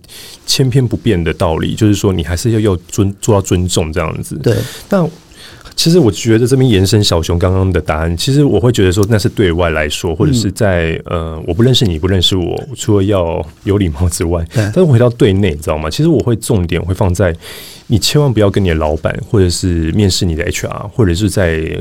[0.47, 4.37] 千篇不变的道理，就是说你还是要要尊做到尊重这样子。
[4.43, 4.57] 对，
[4.89, 5.07] 但
[5.77, 15.91] 其实我觉得这边延伸小熊刚刚的答案，其实我会觉得说那是对外来说，或者是在呃我不认识你不认识我，除了要有礼貌之外，但是回到对内，你知道吗？
[15.91, 17.37] 其实我会重点会放在
[17.89, 21.79] 你千万不要跟你的老板，或者是面试你的 HR，或者是在。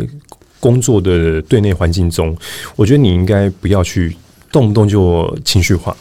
[0.64, 2.34] 工作的对内环境中，
[2.78, 4.16] 我觉得你应该不要去
[4.50, 5.94] 动不动就情绪化，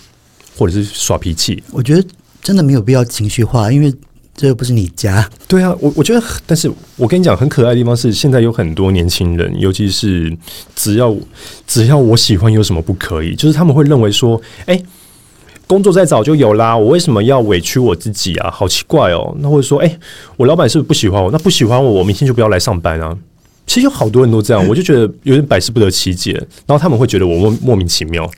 [0.56, 1.60] 或者是耍脾气。
[1.72, 2.04] 我觉得
[2.40, 3.92] 真的没有必要情绪化，因为
[4.36, 5.28] 这又不是你家。
[5.48, 10.32] 对啊，我我觉得，但是我跟你讲，很可爱的地方是，现在有很多年轻人，尤其是
[10.76, 11.12] 只要
[11.66, 13.34] 只要我喜欢，有什么不可以？
[13.34, 14.80] 就是他们会认为说，哎，
[15.66, 18.48] 工作再早就有啦，我为什么要委屈我自己啊？
[18.48, 19.36] 好奇怪哦。
[19.40, 19.98] 那或者说，哎，
[20.36, 21.32] 我老板是不是不喜欢我？
[21.32, 23.18] 那不喜欢我，我明天就不要来上班啊。
[23.66, 26.32] 其实有好多人都这样，我就觉得有点百思不得其解。
[26.66, 28.28] 然后他们会觉得我莫莫名其妙。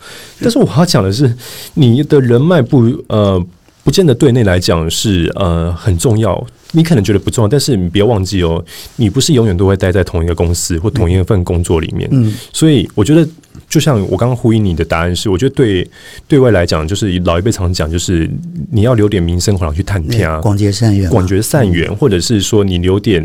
[0.40, 1.34] 但是我要讲的是，
[1.74, 3.44] 你的人脉不呃，
[3.82, 6.46] 不见得对内来讲是呃很重要。
[6.72, 8.62] 你可能觉得不重要，但是你别忘记哦，
[8.96, 12.08] 你不是永远都会待在同一个公司或同一份工作里面。
[12.12, 13.26] 嗯，所以我觉得，
[13.68, 15.88] 就像我刚刚呼应你的答案是，我觉得对
[16.26, 18.28] 对外来讲，就是老一辈常讲，就是
[18.72, 23.24] 你要留点名声回来去探听啊，广结善缘，广结善缘，或者是说你留点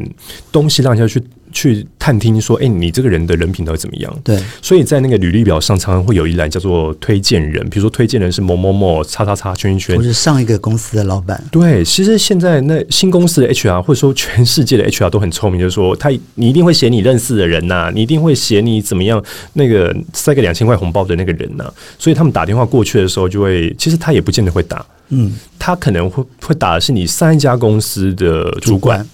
[0.52, 1.22] 东西让人家去。
[1.52, 4.20] 去探听说，哎，你这个人的人品到底怎么样？
[4.24, 11.44] 对，所以在那个履历表上，常常会有一栏叫做推荐人，比如说推荐人是某某某，叉叉叉圈圈，或是上一个公司的老板。
[11.52, 29.06] 对，其实现在那新公司的 HR，或者说全世界的 HR 都很聪明，就是说他你一定会写你认识的人呐，你一定会写你怎么样那个塞个两千块红包的那个人呐，所以他们打电话过去的时候，就会其实他也不见得会打，嗯，他可能会会打的是你上一家公司的主管。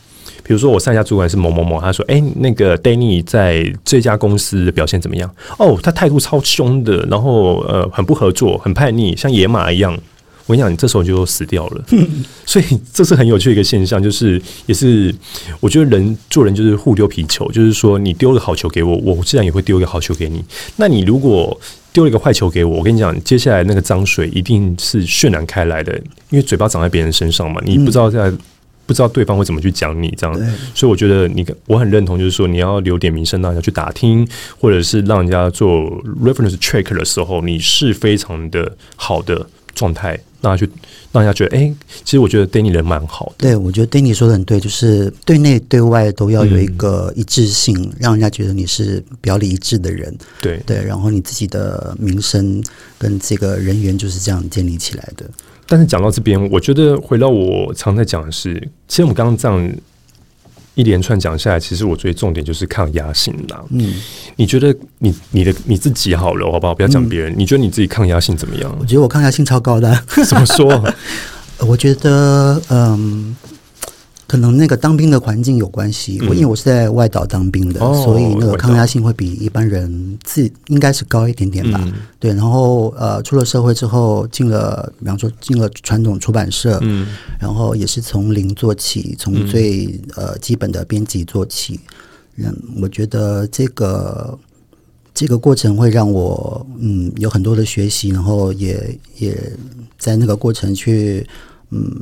[0.48, 5.28] 比如说，我上一家主管是某某某，他说：“哎，那个 Danny 在这家公司的表现怎么样？”
[5.58, 9.98] 哦，他态度超凶的，然后呃，很不合作，很叛逆，像野马一样。
[10.46, 11.84] 我跟你讲，你这时候就死掉了。
[12.46, 15.12] 所以这是很有趣的一个现象，就是也是
[15.60, 20.46] 我觉得人做人就是互丢皮球，就是说你丢了好球给我，我自然也会丢一个好球给你。
[20.76, 21.60] 那你如果
[21.92, 25.92] 丢了一个坏球给我，我跟你讲，接下来那个脏水一定是渲染开来的，
[26.30, 28.32] 因为嘴巴长在别人身上嘛，你不知道在。
[28.86, 30.38] 不知道对方会怎么去讲你这样。
[30.38, 34.28] 对，所以我觉得你我很认同，就是说你要留点名声让人家去打听，
[34.60, 35.70] 或者是让人家做
[36.24, 40.70] reference check 的时候，你是非常的好的状态，让他去
[41.12, 50.16] 让人家觉得，哎、其实我觉得 Danny 人蛮好的，对，我觉得 Danny 说的很对，就是对内对外都要有一个一致性，让人家觉得你是表里一致的人。
[50.42, 50.62] 对。
[50.66, 52.64] 对，然后你自己的名声
[52.98, 55.26] 跟这个人缘就是这样建立起来的。
[55.68, 58.54] 但是讲到这边，我觉得回到我常在讲的是，
[58.88, 59.76] 其实我们刚刚这样
[60.76, 63.64] 一连串讲下来，其实我最重点就是抗压性啦。
[63.70, 63.94] 嗯，
[64.36, 66.76] 你觉得你你的你自己好了，好不好？
[66.76, 68.86] 不要讲别人，你觉得你自己抗压性怎么样我？
[68.86, 69.94] 觉得我抗压性超高的。
[70.28, 70.70] 怎么说？
[71.58, 73.34] 呃我觉得，嗯，
[74.28, 76.20] 可能那个当兵的环境有关系。
[76.28, 81.80] 我、因为我是在外岛当兵的，所以那个抗压性会比一般人自应该是高一点点吧。
[81.84, 87.08] 嗯对，然后呃，出了社会之后，进了，比方说进了传统出版社，嗯
[87.40, 91.80] 然后也是从零做起，从最、呃基本的编辑做起。
[92.38, 94.38] 嗯，我觉得这个
[95.14, 99.38] 这个过程会让我嗯有很多的学习，然后也也
[100.00, 101.26] 在那个过程去
[101.70, 101.96] 嗯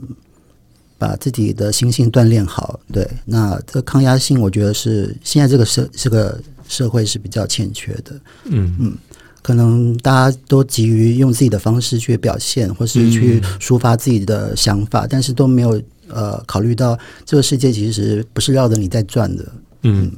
[1.03, 2.79] 把自己的心性锻炼好。
[2.91, 8.11] 对，那这抗压性，我觉得是现在这个社这个社会是比较欠缺的。
[8.45, 8.93] 嗯嗯
[9.41, 15.71] 可能大家都急于用自己的方式去表现，或是去抒发自己的想法，但是都没有
[16.07, 19.43] 呃考虑到这个世界其实不是绕着你在转的。
[19.81, 20.09] 嗯，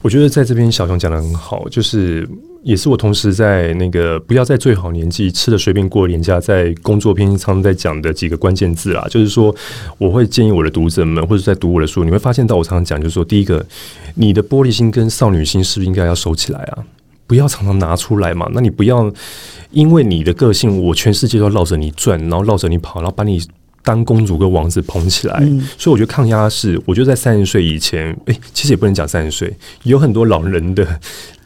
[0.00, 2.26] 我觉得在这边小熊讲的很好，就是
[2.62, 9.54] 也是我同时在那个不要在最好年纪吃的随便过年假，在工作篇常常在讲的几个关键字啦，就是说
[9.98, 13.64] 我会建议我的读者们或者在读我的书，你会发现到我常常讲，就是说第一个，
[14.14, 16.84] 你的玻璃心跟少女心是不是应该要收起来啊？
[17.26, 19.10] 不要常常拿出来嘛，那你不要
[19.70, 23.40] 因为你的个性，我全世界都绕着你转，然后绕着你跑，然后把你
[23.84, 25.38] 当公主跟王子捧起来。
[25.78, 30.84] 所以我觉得抗压是，我觉得在三十岁以前，诶、其实也不能讲三十岁，有很多老人的，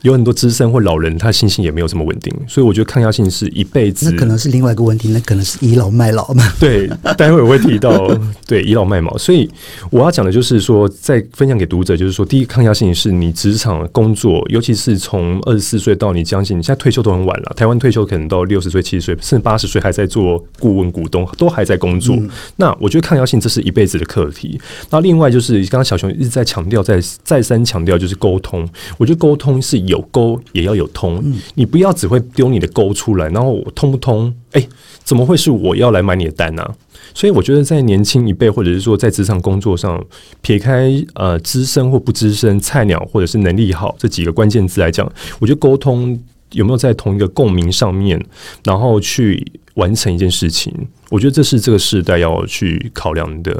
[0.04, 4.18] 有很多资深或老人，他信心也没有这么稳定，所以我觉得抗压性是一辈子那。
[4.18, 6.46] 可能是另外一个问题，那可能是倚老卖老嘛。
[6.60, 6.86] 对，
[7.16, 8.06] 待会我会提到
[8.46, 9.50] 对倚老卖老，所以
[9.90, 22.14] 我要讲的就是说，在分享给读者，就是说，第一个抗压性是你职场工作，尤其是从二十四岁到你将近，你现在退休都很晚了，台湾退休可能到六十岁、七十岁，甚至八十岁还在做顾问、股东，都还在工作。
[22.56, 24.60] 那我觉得抗压性这是一辈子的课题。
[24.90, 31.22] 那另外就是刚刚小熊一直在强调，在再三强调就是沟通，我觉得沟通是有沟也要有通，
[31.54, 34.34] 你不要只会丢你的沟出来，然后我通不通？
[34.52, 34.68] 哎、
[35.02, 36.74] 怎么会是我要来买你的单呢、啊？
[37.12, 40.02] 所以我觉得在年轻一辈，或者是说在职场工作上，
[40.40, 46.18] 撇开呃资深或不资深、菜鸟或者是能力好这几个关键字来讲，我觉得沟通
[46.52, 48.20] 有没有在同一个共鸣上面，
[48.64, 50.72] 然后去完成一件事情，
[51.10, 53.52] 我觉得这是这个时代要去考量的。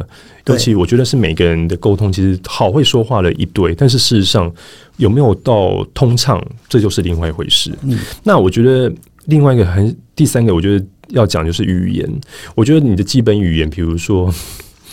[0.45, 4.53] 对尤其我觉得是每个人的沟通，其实好会说话的一对，但是事实上
[4.99, 7.73] 有没有到通畅，这就是另外一回事。
[7.83, 8.93] 嗯那我觉得
[9.27, 12.09] 另外一个很第三个，我觉得要讲就是语言。
[12.55, 14.33] 我觉得你的基本语言，比如说，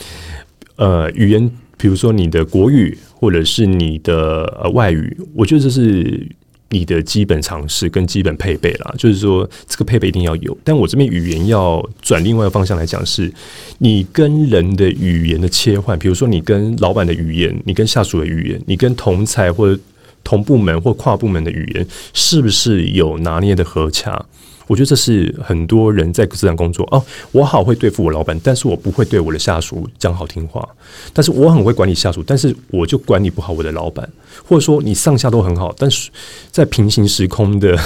[0.78, 6.26] 呃，语言，比如说你的国语或者是你的呃外语，我觉得这是
[6.72, 8.94] 你的基本常识跟基本配备啦。
[8.98, 10.58] 就是说，这个配备一定要有。
[10.64, 13.32] 但我这边语言要转另外一个方向来讲，是
[13.78, 19.78] 你跟人的语言的切换，比如说你跟老板的语言，你跟下属的语言，你跟同才或
[20.24, 24.26] 同部门或跨部门的语言，是不是有拿捏的合洽？
[24.68, 30.68] 我觉得这是很多人在职场工作哦，我好会对付我老板，但是我不会对我的下属讲好听话。
[31.14, 34.08] 但是我很会管理下属，但是我就管理不好我的老板，
[34.46, 36.10] 或者说你上下都很好，但是
[36.52, 37.78] 在平行时空的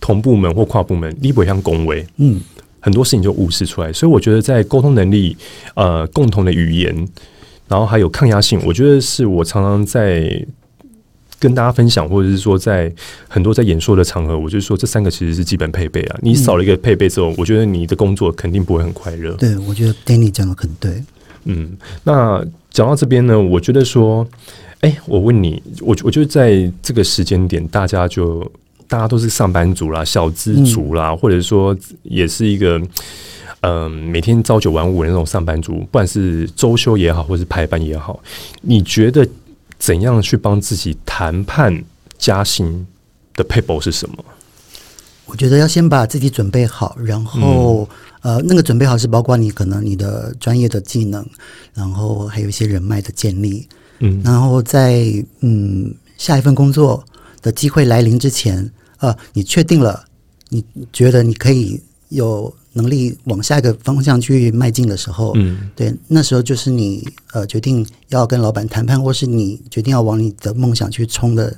[0.00, 2.40] 同部门或跨部门，你不会像恭维，嗯，
[2.80, 3.92] 很多事情就误事出来。
[3.92, 5.36] 所以我觉得在沟通能力、
[5.74, 7.08] 呃，共同的语言，
[7.68, 10.44] 然后还有抗压性，我觉得是我常常在
[11.44, 12.90] 跟大家分享，或者是说在
[13.28, 16.18] 很多在演说的场合，我就是说这三个其实是基本配备啊。
[16.22, 19.34] 你少了一个配备之后，我觉得你的工作肯定不会很快乐。
[19.34, 21.04] 对，我觉得 Danny 讲的很对。
[21.44, 24.26] 嗯，那讲到这边呢，我觉得说，
[24.80, 28.50] 哎、我问你，我我觉得在这个时间点，大家就
[28.88, 32.80] 大家都是上班族啦、小资族啦，或者说也是一个。
[33.66, 38.22] 嗯，每天朝九晚五的那种上班族，不管是周休也好，或是排班也好，
[38.60, 39.26] 你觉得
[39.84, 41.84] 怎样去帮自己谈判
[42.16, 42.86] 加薪
[43.34, 44.24] 的 paper 是什么？
[45.26, 47.86] 我觉得要先把自己准备好，然后、
[48.22, 51.22] 呃，那个准备好是包括你可能你的专业的技能，
[51.74, 53.68] 然后还有一些人脉的建立，
[53.98, 54.22] 嗯。
[54.24, 55.04] 然后在
[55.40, 57.04] 嗯下一份工作
[57.42, 58.70] 的机会来临之前，
[59.00, 60.02] 呃，你确定了，
[60.48, 60.64] 你
[60.94, 61.78] 觉得你可以
[62.08, 71.56] 有能力往下一个方向去迈进的时候，嗯对，那时候就是你呃决定要跟老板谈判，或是你决定要往你的梦想去冲的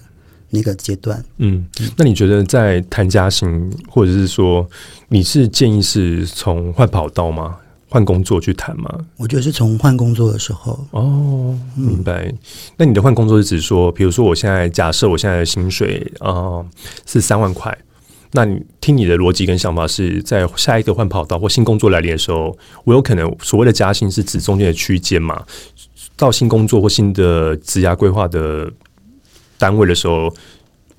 [0.50, 1.24] 那个阶段。
[1.38, 4.68] 嗯，那你觉得在谈加薪，或者是说
[5.08, 7.56] 你是建议是从换跑道吗？
[7.88, 8.90] 换工作去谈吗？
[9.16, 12.34] 我觉得是从换工作的时候，哦，明白。
[12.76, 16.66] 那你的换工作是指说，比如说我现在假设我现在的薪水啊、呃
[17.06, 17.76] 是三万块，
[18.36, 25.42] 那你听你的逻辑跟想法是在下一个换跑道或新工作来临的时候，我有可能所谓的加薪是指中间的区间嘛？
[26.16, 28.70] 到新工作或新的职涯规划的
[29.56, 30.30] 单位的时候，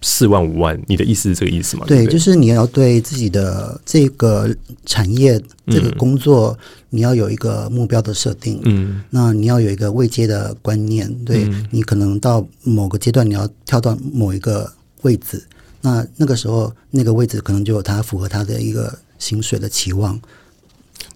[0.01, 1.85] 四万五万，你的意思是这个意思吗？
[1.87, 4.49] 对，不就是你要对自己的这个
[4.85, 6.57] 产业、这个工作，
[6.89, 8.59] 你要有一个目标的设定。
[8.65, 14.71] 嗯那你要有一个未接的观念，对、嗯你可能到某个阶段，你要跳到某一个
[15.03, 15.43] 位置，
[15.81, 20.19] 那那个时候那个位置可能就有他符合他的一个薪水的期望。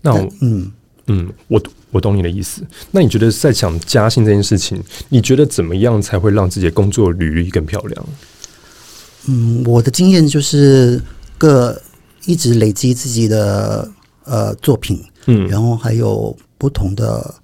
[0.01, 0.72] 那我嗯，
[1.07, 2.62] 嗯，我我懂你的意思。
[2.91, 8.05] 那你觉得在讲加薪这件事情，你觉得怎么样才会让自己的工作履历更漂亮？
[9.28, 11.01] 嗯，我的经验就是
[11.38, 11.80] 个
[12.26, 13.91] 一直累积自己的
[14.24, 17.36] 呃作品，嗯然后还有不同的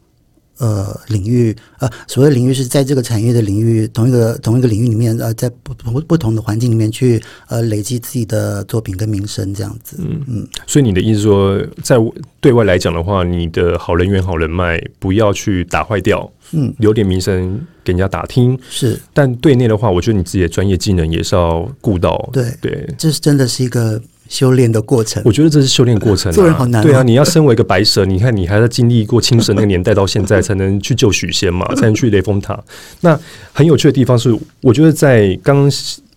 [0.59, 9.97] 呃领域，呃，所谓领域是在这个产业的领域，同一个同一个领域里面，呃，在不不不同的环境里面去呃累积自己的作品跟名声，这样子。
[9.99, 10.47] 嗯嗯。
[10.65, 11.97] 所以你的意思说，在
[12.39, 18.57] 对外来讲的话，你的好人缘、好人脉不要去打坏掉，嗯，留点名声给人家打听。
[18.69, 22.29] 是但对内的话，我觉得你自己的专业技能也是要顾到。
[22.31, 22.87] 对对。
[22.97, 25.21] 这是真的是一个修炼的过程。
[25.25, 32.57] 我觉得这是修炼过程、啊，做人好难哦对啊，你要身为一个白蛇，你看你还在经历过青蛇那个年代到现在，才能去救许仙嘛， 才能去雷峰塔。
[33.01, 33.19] 那
[33.53, 35.71] 很有趣的地方是，我觉得在刚刚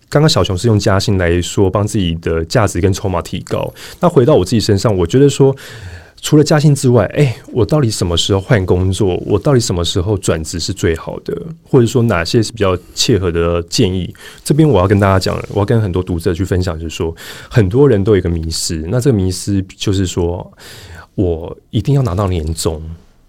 [0.09, 3.73] 刚刚小熊是用嘉兴来说，帮自己的价值跟筹码提高。
[3.99, 5.55] 那回到我自己身上，我觉得说。
[6.21, 9.17] 除了加薪之外，哎、我到底什么时候换工作？
[9.25, 11.35] 我到底什么时候转职是最好的？
[11.63, 14.13] 或者说哪些是比较切合的建议？
[14.43, 17.13] 这边我要跟大家讲，我要跟很多读者去分享，就是说，
[17.49, 20.49] 很多人都有一个迷失，那这个迷失就是说
[21.15, 22.81] 我一定要拿到年终。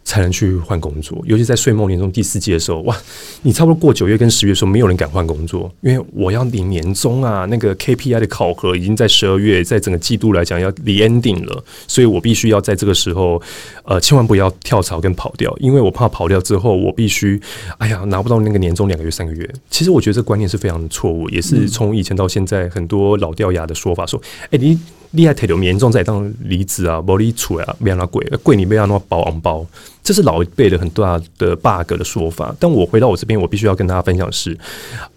[0.04, 2.96] 才能去换工作，尤其在岁末年终第四季的时候，哇，
[3.42, 13.40] 你差不多过九月跟十月的时候，没有人敢换工作，因为我要领年终啊，那个 KPI 的考核已经在十二月，在整个季度来讲要离 ending 了，所以我必须要在这个时候，
[13.84, 17.40] 呃，千万不要跳槽跟跑掉，因为我怕跑掉之后，我必须，
[17.78, 19.48] 哎呀，拿不到那个年终两个月、三个月。
[19.70, 24.78] 其实我觉得这观念是非常错误，也是从以前到现在很多老掉牙的说法，说，哎、你。
[25.12, 29.66] 厉害，铁年终再当离职啊，无你出啊，没让他贵，贵你没让他包红包，
[30.02, 32.54] 这是老一辈的很大的 bug 的说法。
[32.58, 34.56] 但我回到我这边，我必须要跟大家分享的是，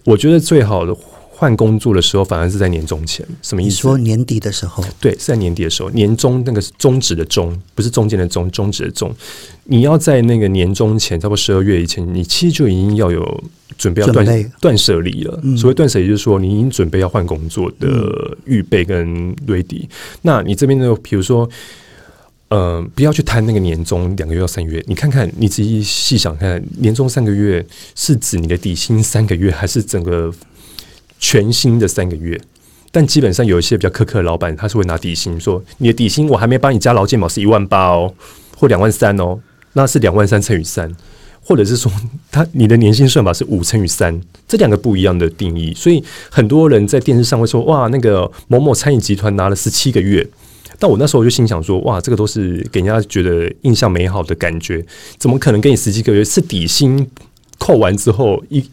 [0.04, 0.96] 我觉得最好的
[1.38, 3.26] 换工作的时候，反而是在年终前。
[3.42, 3.78] 什么意你思？
[3.78, 9.14] 说年底的时候，对，是在年底的时候，年终那个是终止的终，不是中间的终，终止的终。
[9.66, 13.44] 你要在那个年终前，差不多十二月以前，你其实就已经要有
[13.78, 14.08] 准备要
[14.62, 15.40] 断舍离了。
[15.44, 19.86] 嗯所谓断舍离，就是说你已经准备要换工作的预备跟 ready。
[20.22, 21.50] 那你这边呢，比如说。
[22.50, 27.66] 呃，不要去贪那个年终两个月到三个月，你看看你仔细细想看，年终三个月
[27.96, 30.32] 是指你的底薪三个月，还是整个
[31.20, 32.40] 全新的三个月？
[32.92, 38.14] 但基本上有一些比较苛刻的老板，他是会拿底薪说，你的底薪我还没帮你加劳健保是一万八哦，
[38.56, 39.40] 或两万三哦，
[39.74, 40.90] 那是两万三乘以三，
[41.42, 41.92] 或者是说
[42.32, 50.26] 他你的年薪算法是五乘以三，这两个不一样的定义，所以很多人在电视上会说，哇，那个某某餐饮集团拿了十七个月。
[50.80, 54.86] 但我那时候就心想说，哇，这个都是给人家觉得印象美好的感觉，
[55.18, 56.24] 怎么可能给你十七个月？
[56.24, 57.08] 是底薪
[57.58, 58.64] 扣完之后一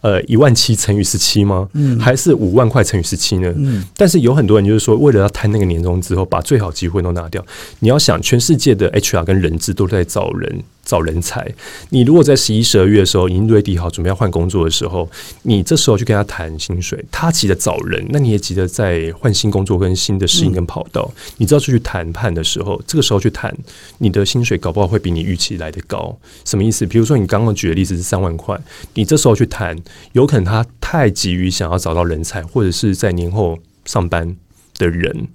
[0.00, 1.68] 呃一万七乘以十七吗？
[1.74, 3.52] 嗯还是五万块乘以十七呢？
[3.56, 7.44] 嗯，但是有很多人就是说，为了要贪那个年终之后，把最好机会都拿掉。
[7.80, 11.46] 你要想，全世界的 HR 跟人资都在找人、找人才。
[11.90, 15.06] 你如果在十一、十二月的时候已经 ready 好，准备要换工作的时候，
[15.42, 21.10] 你这时候去跟他谈薪水，他急着找人，那你也急着在换新工作跟新的适应跟跑道。
[21.36, 23.54] 你知道出去谈判的时候，这个时候去谈，
[23.98, 26.16] 你的薪水搞不好会比你预期来的高。
[26.44, 26.86] 什么意思？
[26.86, 28.56] 比如说你刚刚举的例子是三万块，
[28.94, 29.76] 你这时候去谈，
[30.12, 34.36] 有可能他太急于想要找到人才，或者是在年后上班
[34.78, 35.26] 的人，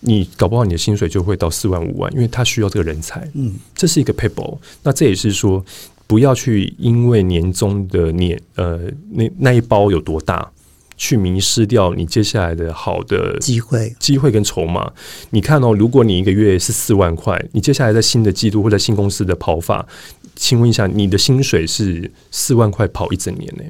[0.00, 3.28] 你搞不好你的薪水就会到四万五万，因为他需要这个人才。
[3.34, 4.56] 嗯，这是一个 paper。
[4.82, 5.64] 那这也是说，
[6.06, 8.80] 不要去因为年终的年呃
[9.10, 10.50] 那那一包有多大，
[10.96, 14.92] 去迷失掉你接下来的好的机会，机会跟筹码。
[15.30, 19.86] 你看哦，如果你一个月是四万块，你接下来在新的季度或者新公司的跑法，
[20.34, 23.62] 请问一下，你的薪水是四万块跑一整年呢、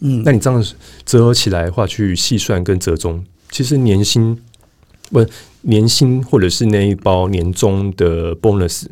[0.00, 0.64] 嗯，那你这样
[1.04, 4.38] 折合起来的话，去细算跟折中，其实年薪
[5.10, 5.24] 不
[5.68, 8.84] 年薪或者是那一包年终的 bonus，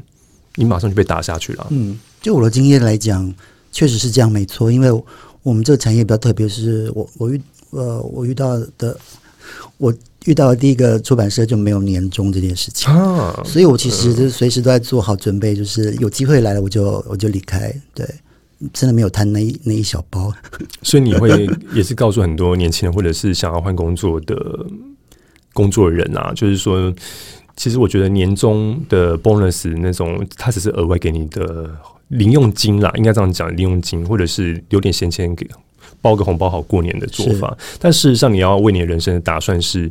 [0.56, 1.66] 你马上就被打下去了。
[1.70, 3.32] 嗯，就我的经验来讲，
[3.70, 4.70] 确实是这样，没错。
[4.72, 4.90] 因为
[5.42, 8.98] 我们这个产业比较特别，是我我遇呃我遇到的
[9.78, 9.94] 我
[10.24, 17.72] 遇到的第一个出版社就没有年终这件事情啊，所以我其实就随时都在做好准备，就是有机会来了我就我就离开。
[17.94, 18.08] 对，
[18.72, 20.32] 真的没有贪那一那一小包。
[20.82, 24.66] 所以你会 也是告诉很多年轻人，或者是想要换工作的
[25.54, 26.92] 工作人啊，就是说，
[27.56, 31.70] 其实我觉得年终的 bonus 那种，它只是额外给你的
[32.08, 35.48] 零用金啦，应该这样讲，零用金或者是留点闲钱给
[36.02, 37.56] 包个红包好过年的做法。
[37.78, 39.90] 但事实上，你要为你的人生的打算是，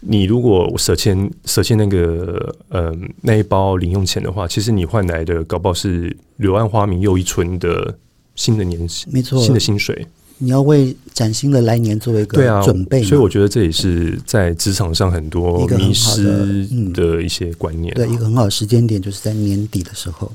[0.00, 7.96] 你如果舍弃舍弃那个呃那一包零用钱的话，其实你换来的搞不好是柳暗花明又一村的
[8.34, 8.80] 新的年，
[9.12, 10.06] 没错，新的薪水。
[10.42, 17.94] 你要为崭新的来年做一个准备，所以我觉得这也是在职场上很多迷失的一些观念。
[17.94, 20.32] 对，一个很好的时间点就是在年底的时候。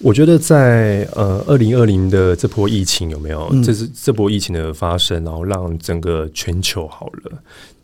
[0.00, 3.50] 我觉得在呃二零二零的这波疫情有没有？
[3.64, 7.32] 这是这波疫情的发生，然后让整个全球好了，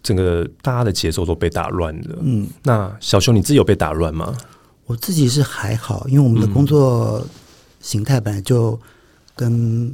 [0.03, 2.19] 整个大家的节奏都被打乱了。
[2.21, 4.37] 嗯，那小熊你自己有被打乱吗？
[4.85, 7.27] 我自己是还好，因为我们的工作
[7.81, 8.79] 形态本来就
[9.35, 9.91] 跟。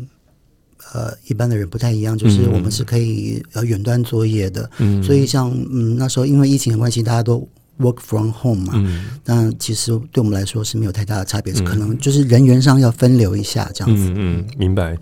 [0.92, 14.12] 呃，一般的人不太一样，就是我们是可以呃远端作业的，嗯所以像嗯那时候因为疫情的关系，大家都 work from home 嘛，那其实对我们来说是没有太大的差别，是可能就是人员上要分流一下这样子。
[14.16, 14.98] 嗯，明白。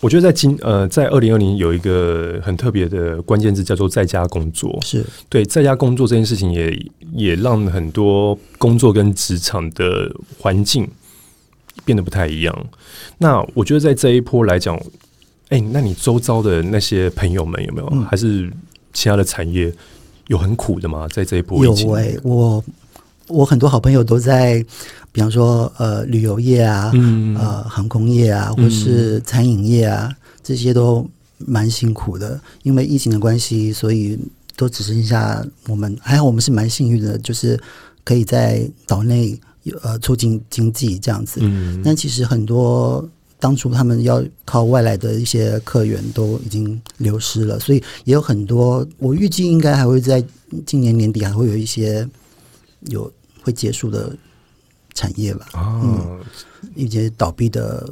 [0.00, 10.86] 我觉得在今呃在二零二零有一个很特别的关键字叫做在家工作，是对在家工作这件事情也也让很多工作跟职场的环境
[11.84, 12.66] 变得不太一样。
[13.18, 14.78] 那我觉得在这一波来讲。
[15.48, 17.88] 哎，那你周遭的那些朋友们有没有？
[18.10, 18.52] 还是
[18.92, 19.72] 其他的产业
[20.26, 21.06] 有很苦的吗？
[21.08, 22.64] 在这一波有哎，我
[23.28, 24.64] 我很多好朋友都在，
[25.12, 26.90] 比方说呃旅游业啊，
[27.38, 32.40] 呃航空业啊，或是餐饮业啊，这些都蛮辛苦的。
[32.64, 34.18] 因为疫情的关系，所以
[34.56, 35.96] 都只剩下我们。
[36.00, 37.56] 还好我们是蛮幸运的，就是
[38.02, 39.38] 可以在岛内
[39.82, 41.38] 呃促进经济这样子。
[41.40, 43.08] 嗯，但其实很多。
[43.38, 48.86] 当初他们要靠外来的一些客源都已经流失了，所以也有很多。
[48.96, 50.24] 我预计应该还会在
[50.64, 52.08] 今年年底还会有一些
[52.86, 53.12] 有
[53.42, 54.16] 会结束的
[54.94, 55.48] 产业吧。
[55.54, 56.18] 嗯，
[56.74, 57.86] 一些倒闭的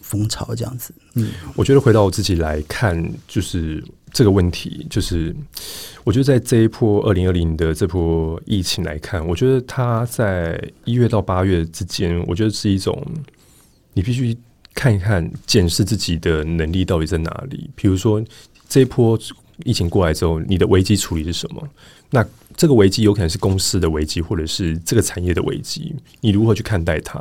[0.00, 0.92] 风潮这样子。
[1.14, 3.82] 嗯，我觉得回到我自己来看，就是
[4.12, 5.34] 这个问题，就是
[6.02, 13.00] 我觉得在这一波二零二零的这波疫情来看，我觉得它在一月到八月之间，我觉得是一种
[13.94, 14.36] 你必须。
[14.78, 17.68] 看一看，检视自己的能力到底在哪里。
[17.74, 18.22] 比如说，
[18.68, 19.18] 这一波
[19.64, 21.68] 疫情过来之后，你的危机处理是什么？
[22.10, 22.24] 那
[22.56, 25.92] 这个危机有可能是公司的危机，或者是这个产业的危机。
[26.20, 27.18] 你如何去看待它？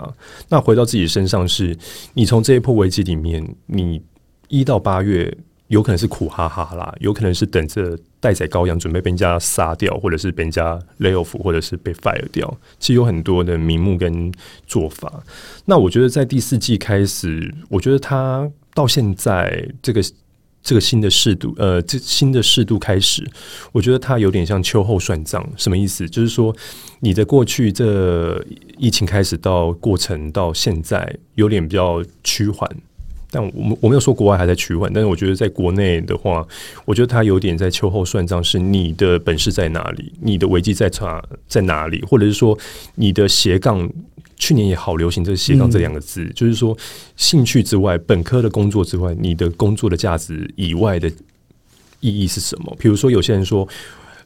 [0.47, 1.75] 那回到自己身上，是
[2.13, 4.03] 你从这一波危机里面，你
[4.49, 5.35] 一到八月。
[5.67, 12.57] 有可能是苦哈哈啦，有可能是等着待宰羔羊，准备被人家杀掉，或者是被人家 lay off，或者是被 fire 掉。
[12.79, 14.31] 其实有很多的名目跟
[14.65, 15.21] 做法。
[15.65, 20.01] 那我觉得在第四季开始，我觉得他到现在这个
[20.63, 23.29] 这个新的适度，呃，这新的适度开始，
[23.71, 25.45] 我觉得它有点像秋后算账。
[25.55, 26.09] 什么意思？
[26.09, 26.55] 就是说
[27.01, 28.41] 你的过去这
[28.77, 32.69] 疫情开始到过程到现在，有点比较趋缓。
[33.29, 36.47] 但我们我没有说国外还在趋缓，但是我觉得在国内的话，
[36.85, 42.57] 我觉得它有点在秋后算账，是你的本事在哪里，你的危机在差在哪里，或者是说
[42.95, 43.89] 你的斜杠，
[44.37, 46.77] 去年也好流行这斜杠这两个字，就是说
[47.15, 51.09] 兴趣之外，本科的工作之外，你的工作的价值以外的
[51.99, 52.75] 意义是什么？
[52.79, 53.67] 比如说有些人说。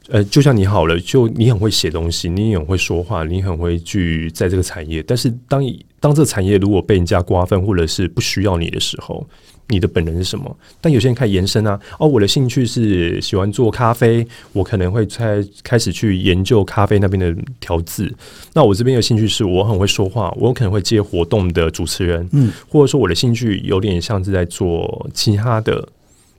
[0.08, 5.02] 呃，就像你好了，就你很会写东西，你也很会说话，你很会去在这个产业。
[5.02, 5.62] 但是当
[6.00, 9.24] 当这个产业如果被人家瓜分，或者是不需要你的时候，
[9.68, 10.54] 你的本人是什么？
[10.80, 18.12] 但有些人开始延伸啊，哦，我的兴趣是喜欢做咖啡，我可能会开开始去研究咖啡那边的调制。
[18.52, 25.88] 那我这边的兴趣是我很会说话，我可能会接活动的主持人，嗯，或者说我的兴趣有点像是在做其他的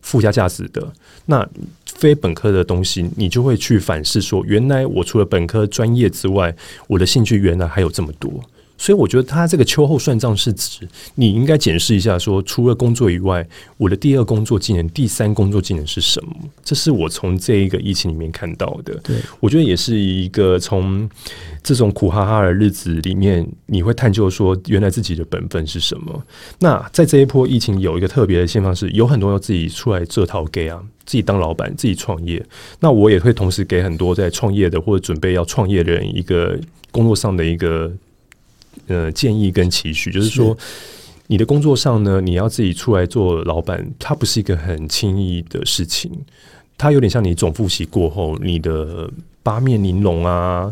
[0.03, 0.93] 附加价值的
[1.25, 1.43] 那。
[1.95, 6.53] 非本科的东西，你就会去反思说，原来我除了本科专业之外，
[6.87, 8.43] 我的兴趣原来还有这么多。
[8.83, 16.35] 所以我觉得他这个秋后算账是指你应该检视一下，说除了工作以外，我的第二工作技能、第三工作技能是什么？
[16.65, 18.93] 这是我从这一个疫情里面看到的。
[18.95, 21.09] 对，我觉得也是一个从
[21.63, 26.21] 这种苦哈哈的日子里面，你会探究说，原来自己的本分是什么。
[26.59, 32.45] 那在这一波疫情，有一个特别的现象是，有很多要自己出来这套 gay 啊，自己当老板、自己创业。
[32.81, 36.59] 那我也会同时给很多在创业的或者准备要创业的人一个
[36.91, 37.89] 工作上的一个。
[38.87, 40.57] 呃，建议跟期许就是说，
[41.27, 46.11] 你的工作上呢，你要自己出来做老板，它不是一个很轻易的事情。
[46.77, 49.09] 它有点像你总复习过后，你的
[49.41, 50.69] 八面玲珑啊，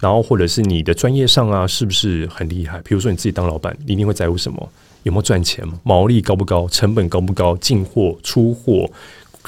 [0.00, 2.80] 然后或者是你的专业上啊，是不是很厉害？
[2.82, 4.68] 比如说你自己当老板，你一定会在乎什么？
[5.02, 5.66] 有没有赚钱？
[5.82, 6.68] 毛利高不高？
[6.68, 7.56] 成本高不高？
[7.56, 8.88] 进货、出货。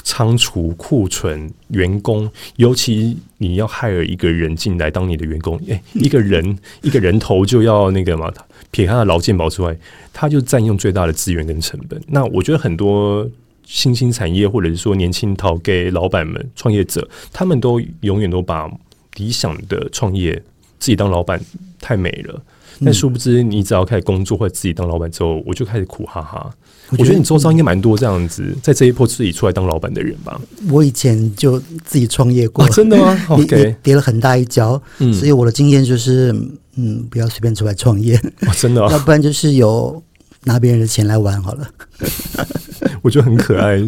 [0.03, 8.31] 仓储库存、员工，尤其你要害了一个人进来当你的员工，诶，一个人 一个人头就要那个嘛，
[8.71, 9.77] 撇开了劳健保之外，
[10.11, 12.01] 他就占用最大的资源跟成本。
[12.07, 13.29] 那我觉得很多
[13.65, 18.69] 新兴产业或者是说年轻淘给老板们、创业者，他们都永远都把
[19.15, 20.33] 理想的创业
[20.79, 21.39] 自己当老板
[21.79, 22.41] 太美了，
[22.83, 26.49] 但殊不知你只要开始工作或者自己当老板之后，我就开始苦哈哈。
[26.91, 30.39] 我觉得你周遭应该蛮多这样子，在这一波自己出来当老板的人吧。
[30.69, 33.17] 我以前就自己创业过，真的吗？
[33.47, 34.79] 跌跌了很大一跤，
[35.13, 36.31] 所以我的经验就是，
[36.75, 38.19] 嗯，不要随便出来创业，
[38.57, 40.03] 真的，要不然就是有
[40.43, 41.67] 拿别人的钱来玩好了。
[43.01, 43.81] 我觉得很可爱，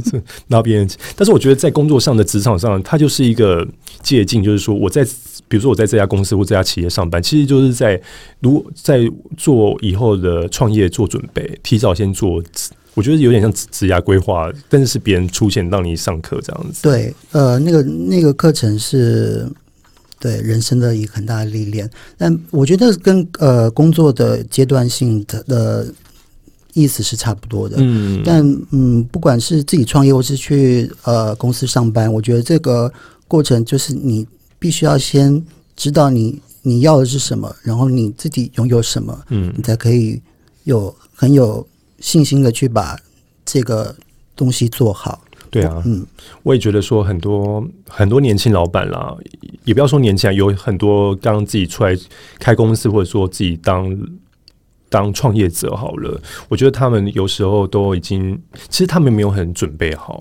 [0.48, 3.66] 拿别人钱，但是我觉得在工作上的职场上，它就是一个
[4.06, 5.06] 借鉴，就是说我在。
[5.48, 8.02] 比如说我在这家公司或这家企业上班，其实就是在
[8.40, 12.44] 如在做以后的创业做准备，提早先做，
[12.96, 16.82] 我觉得有点像职涯规划，但是是别人出现让你上课这样子。
[16.82, 19.48] 对，呃，那个那个课程是
[20.20, 21.88] 对人生的一个很大的历练，
[22.18, 25.94] 但我觉得跟呃工作的阶段性的的
[26.74, 27.78] 意思是差不多的。
[27.80, 32.92] 嗯，但嗯，不管是自己创业或是去呃公司上班，我觉得这个
[33.28, 34.28] 过程就是你。
[34.58, 35.46] 必须要先
[35.76, 40.20] 知道你你要的是什么，然后你自己拥有什么，嗯，你才可以
[40.64, 41.68] 有很有
[42.00, 42.98] 信心的去把
[43.44, 43.96] 这个
[44.36, 45.24] 东西做好。
[45.52, 46.04] 对啊，嗯，
[46.42, 49.16] 我也觉得说很多很多年轻老板啦，
[49.66, 51.96] 也不要说年轻，有很多刚自己出来
[52.40, 53.96] 开公司，或者说自己当
[54.90, 56.20] 当创业者好了。
[56.48, 60.20] 我觉得他们有时候都已经，其实他们没有很准备好。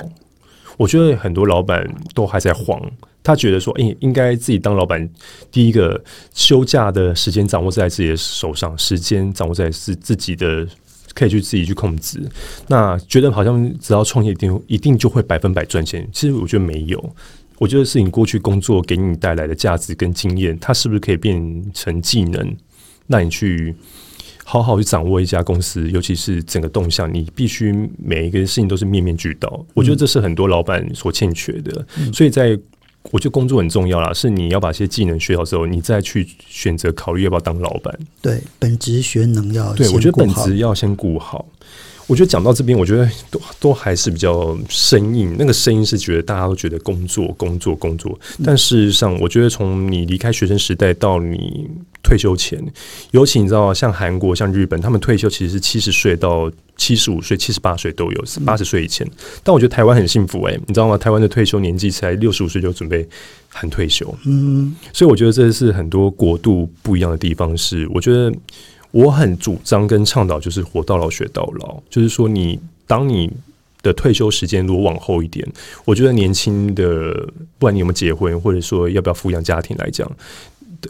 [0.77, 2.81] 我觉得很多老板都还在慌。
[3.22, 5.09] 他觉得说，哎，应该自己当老板。
[5.51, 5.99] 第一个，
[6.35, 10.68] 休假的时间掌握在自己的手上，时间掌握在自自己的，
[11.14, 12.20] 可以去自己去控制。
[12.66, 16.07] 那觉得好像只要创业，一定一定就会百分百赚钱。
[16.12, 17.16] 其实我觉得没有。
[17.59, 22.55] 我觉得是你过去工作给你带来的价值跟经验，它是不是可以变成技能，
[23.07, 23.75] 让你去
[24.45, 29.64] 好好去掌握一家公司，尤其是整个动向，你必须每一个事情都是面面俱到。
[29.74, 31.84] 我觉得这是很多老板所欠缺的。
[32.12, 32.59] 所以在
[33.11, 37.95] 我觉得工作很重要啦，是你要把这些技能学好之后，你再去选择考虑要不要当老板。
[38.22, 41.47] 对，本职学能要对，我觉得本职要先顾好。
[42.07, 45.37] 我觉得讲到这边，我觉得都都还是比较生硬。
[45.39, 51.67] 那个声音是觉得大家都觉得工作、工作、工作，但事实上，我觉得从你离开学生时代到你
[52.03, 52.63] 退休前，
[53.13, 59.09] 尤其你知道，像韩国、像日本，他们退休其实是七十岁到七十五岁、七十八岁都有，八十岁以前。
[59.43, 60.99] 但我觉得台湾很幸福哎，你知道吗？
[60.99, 63.09] 台湾的退休年纪才六十五岁就准备
[63.49, 64.15] 喊退休。
[64.27, 67.57] 嗯，所以我觉得这是很多国度不一样的地方。
[67.57, 68.31] 是我觉得。
[68.95, 71.82] 我很主张跟倡导，就是活到老学到老。
[71.90, 73.28] 就是说，你当你
[73.82, 75.45] 的退休时间如果往后一点，
[75.84, 77.12] 我觉得年轻的，
[77.59, 80.09] 不管你有没有结婚，或者说要不要抚养家庭来讲，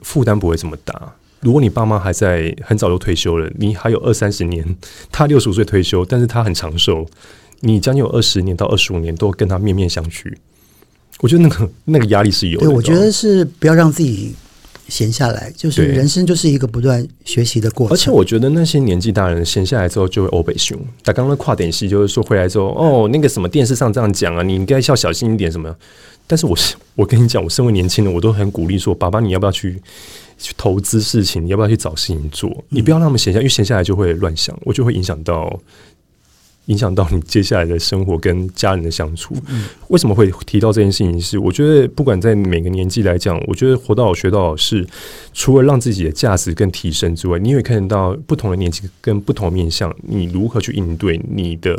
[0.03, 1.15] 负担不会这么大。
[1.41, 4.77] 如果你爸妈还在很早就退休了，你还有二三十年，
[5.11, 7.07] 他六十五岁退休，但是他很长寿，
[7.61, 10.31] 你将近有二十年到二十五年都跟他面面相觑。
[11.21, 12.61] 我觉得那个那个压力是有。
[12.61, 14.35] 对，我觉得是不要让自己。
[14.89, 17.95] 闲下来就是人生，就是一个不断学习的过程。
[17.95, 20.79] 而且我觉得那些年纪大人闲下来之后就会欧北凶。
[21.03, 25.75] 他刚刚跨点戏就是说回来之后，哦，那个什么电视上这样讲啊，你应该要小心一点什么。
[26.27, 29.81] 但是我是 我跟你讲，我身为年轻人，我都很鼓励说，爸爸你要不要去
[30.39, 31.45] 去投资事情？
[31.45, 32.51] 你要不要去找事情做？
[32.69, 35.59] 你不要让他们闲下，因为闲下来就会乱想，我就会影响到。
[36.67, 39.37] 影响到你接下来的生活跟家人的相处。
[39.89, 41.21] 为什么会提到这件事情？
[41.21, 44.87] 是我觉得不管在每个年纪来讲，我觉得活到老学到老是
[45.33, 51.79] 除了让自己的价值更提升之外，你会看到不同的年纪跟不同的面向，你如何去应对你的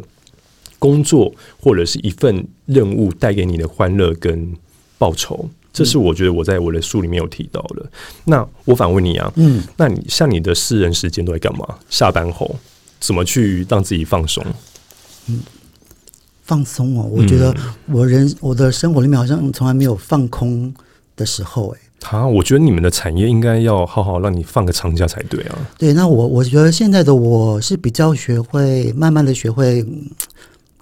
[0.78, 4.54] 工作或者是一份任务带给你的欢乐跟
[4.98, 5.50] 报酬。
[5.74, 7.86] 这是我觉得我在我的书里面有提到的。
[8.24, 11.68] 那我反问你啊，嗯，那你像你的私人时间都在干嘛？
[11.90, 12.56] 下班后
[13.00, 14.42] 怎么去让自己放松？
[16.44, 17.56] 放松哦，我觉得
[17.88, 20.74] 我人我的生活里面好像从来没有放空
[21.16, 25.58] 的时候，哎，啊，我觉得你们的产业应该要好好让你放个长假才对啊。
[25.78, 30.10] 对，那我我觉得现在的我是比较学会，慢慢的学会嗯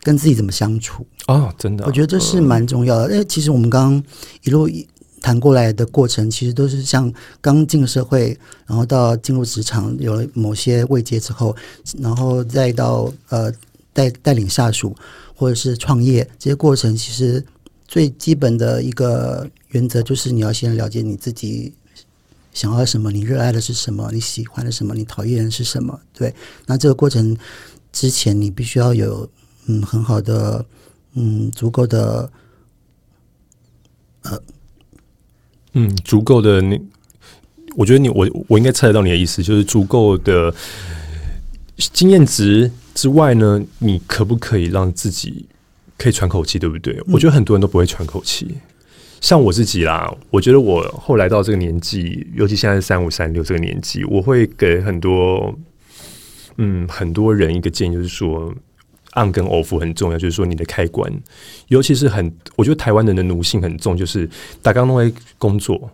[0.02, 3.12] 跟自己怎么相处，啊，真的啊、我觉得这是蛮重要的。
[3.12, 4.04] 因为其实我们刚刚
[4.44, 4.86] 一路一
[5.22, 11.56] 谈过来的过程，其实都是像刚进社会，然后到进入职场有了某些位阶之后，
[12.00, 13.50] 然后再到呃
[13.94, 14.96] 带带领下属
[15.36, 17.46] 或者是创业这些过程，其实
[17.88, 21.74] 最基本的一个原则就是你要先了解你自己。
[22.54, 23.12] 想要什么？
[23.12, 24.12] 你热爱的是什么？
[24.14, 24.94] 你喜欢的什么？
[24.94, 26.00] 你讨厌的是什么？
[26.14, 26.32] 对，
[26.68, 27.36] 那这个过程
[27.92, 29.28] 之前，你必须要有
[29.66, 30.64] 嗯很好的
[31.16, 32.32] 嗯足够的
[35.74, 36.80] 嗯，足够的你，
[37.76, 40.54] 我觉得你我我应该猜得到你的意思，就是足够的
[41.92, 45.46] 经验值之外呢，你可不可以让自己
[45.98, 47.02] 可以喘口气，对不对？
[47.08, 48.56] 我觉得很多人都不会喘口气。
[49.22, 55.58] 像我自己啦，我觉得我后来到这个年纪，尤其现在是三五三六这个年纪，我会给很多
[56.58, 58.54] 嗯很多人一个建议，就是说
[59.16, 61.10] on 跟 off 很重要，就是说你的开关，
[61.70, 64.30] 尤其是很我觉得台湾人的奴性很重，就是
[64.62, 65.90] 打刚都会工作。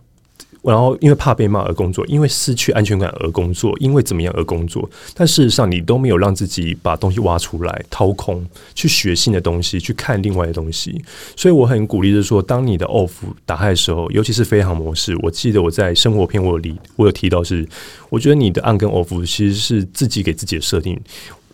[0.62, 8.46] 然后因为怕被骂而工作，因为失去安全感而工作，因为怎么样而工作，但事实上你都没有让自己把东西挖出来、掏空，
[8.76, 11.02] 去学新的东西，去看另外的东西。
[11.36, 13.12] 所以我很鼓励的说，当你的 off
[13.46, 17.68] 打开的时候，尤其是飞行模式，我记得我在生活片我有提我有提到是，
[18.10, 21.00] 我觉得你的 on 跟 off 其实是自己给自己的设定。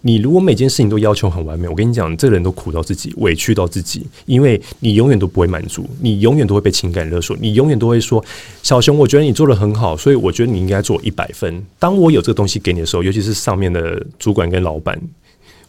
[0.08, 8.24] 你如果每件事情都要求很完美，我跟你讲，这个人都苦到自己，委屈到自己，因为你永远都不会满足，你永远都会被情感勒索，你永远都会说
[8.62, 14.96] ：“小熊，我觉得你做的很好，所以我觉得你应该做一百分。”当我有这个东西给你的时候，尤其是上面的主管跟老板，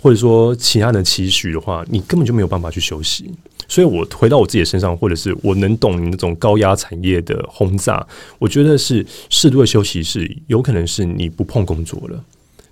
[0.03, 3.30] 或者说其他的期许的话，你根本就没有办法去休息。
[3.66, 8.07] 所以我回到我自己的身上，或者是我能懂你那种高压产业的轰炸，
[8.39, 12.22] 我觉得是适度的休息是有可能是你不碰工作了。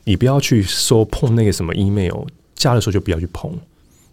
[0.04, 2.24] 你不要去说碰那个什么 email，
[2.54, 3.52] 加的时候就不要去碰，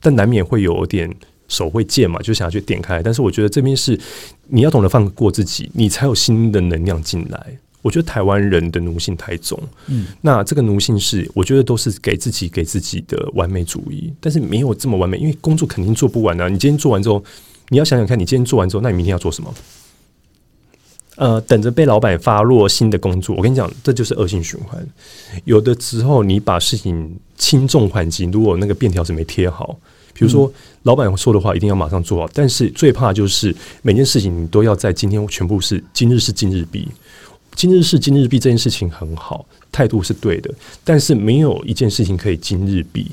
[0.02, 1.14] 但难免会有点
[1.48, 3.04] 手会贱嘛，就想要去点开。
[3.04, 4.00] 但是我觉得这边是
[4.48, 7.58] 你要懂得放过自己，你才有新的能量进来。
[7.82, 16.48] 我觉得台湾人的奴性太重，嗯，那这个奴性是我觉得都是给自己给自己的完美主义，但是没有这么完美，因为工作肯定做不完啊。
[16.48, 17.24] 你今天做完之后，
[17.70, 19.52] 你要想想看，你今天做完之后，那你明天要做什么？
[21.22, 24.84] 呃，等着被老板发落新的工作，我跟你讲，这就是恶性循环。
[25.44, 29.78] 有的时候你把事情轻重缓急，如果那个便条纸没贴好，
[30.16, 30.52] 比如说
[30.82, 36.88] 老板说的话一定要马上做好，但是最怕就是每件事情你都要在今天全部是今日事今日毕，
[37.54, 40.52] 今日事今日毕这件事情很好，态度是对的，
[40.84, 43.12] 但是没有一件事情可以今日毕。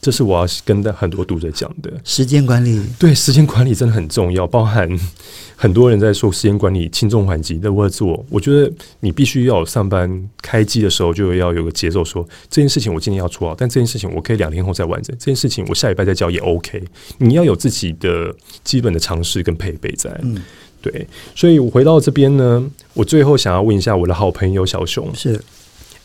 [0.00, 1.92] 这是我要跟很多读者讲的。
[2.04, 4.88] 时间管理，对时间管理真的很重要，包含
[5.56, 8.24] 很多人在说时间管理轻重缓急的我做。
[8.30, 16.82] 我觉得你必须要上班开机的时候就要有个节奏说，这件事情我今天要做好，但这件事情我可以两天后再完成，这件事情我下礼拜再交也 OK。
[17.18, 20.16] 你要有自己的基本的常识跟配备在。
[20.22, 20.40] 嗯，
[20.80, 25.40] 对，所以我回到这边呢，我最后想要问一下我的好朋友小熊，是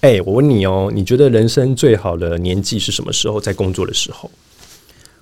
[0.04, 3.40] 哎、我问你哦，你觉得人生最好的年纪是什么时候？
[3.40, 4.30] 在工作的时候？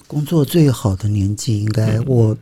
[0.07, 2.35] 工作最好的年纪，应该、我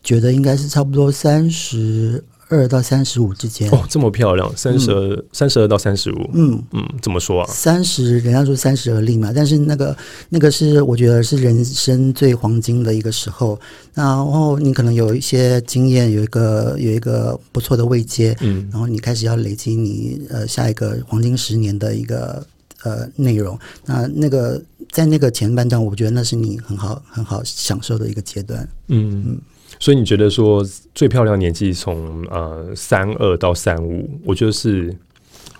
[0.00, 3.70] 觉得应该是差不多三十二到三十五之间。
[3.70, 7.46] 哦，这么漂亮，三十二、三十二到三十五，嗯，嗯，怎么说啊？
[7.50, 9.96] 三十，人家说三十而立嘛，但是那个
[10.28, 13.58] 那个是我觉得是人生最黄金的一个时候。
[13.94, 22.44] 然后你可能有一些经验，有一个有一个不错的位阶，嗯然后你开始要累积你呃下一个黄金十年的一个
[22.82, 23.56] 呃内容。
[23.86, 28.68] 那那个在那个前半段，我觉得那是你很好很好享受的一个阶段。
[28.88, 29.38] 嗯，
[29.78, 30.64] 所以你觉得说
[30.94, 34.94] 最漂亮年纪从呃三二到三五，我觉得是，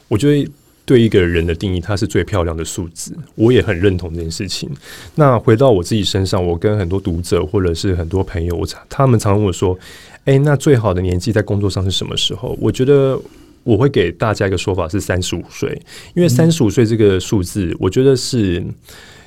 [0.08, 0.50] 我觉得
[0.86, 4.68] 对一个人的定义，它是最漂亮的数字，我也很认同这件事情。
[5.14, 9.78] 那回到我自己身上，我跟很多读者或者是很多朋友，我常他们常问我说
[10.26, 13.18] ：“诶，那最好的年纪在工作上是什么时候？”我觉得
[13.62, 15.80] 我会给大家一个说法是三十五岁，
[16.14, 18.62] 因为三十五岁这个数字，我觉得是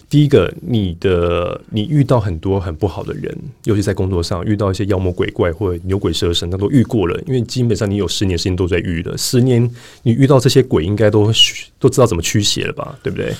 [0.09, 7.21] 第一个，你的你遇到很多很不好的人，尤其在工作上遇到一些妖魔鬼怪或者牛鬼蛇神，那都遇过了。
[7.27, 9.69] 因为基本上你有十年时间都在遇了，十年
[10.03, 11.29] 你遇到这些鬼，应该都
[11.77, 12.97] 都知道怎么驱邪了吧？
[13.03, 13.33] 对不对？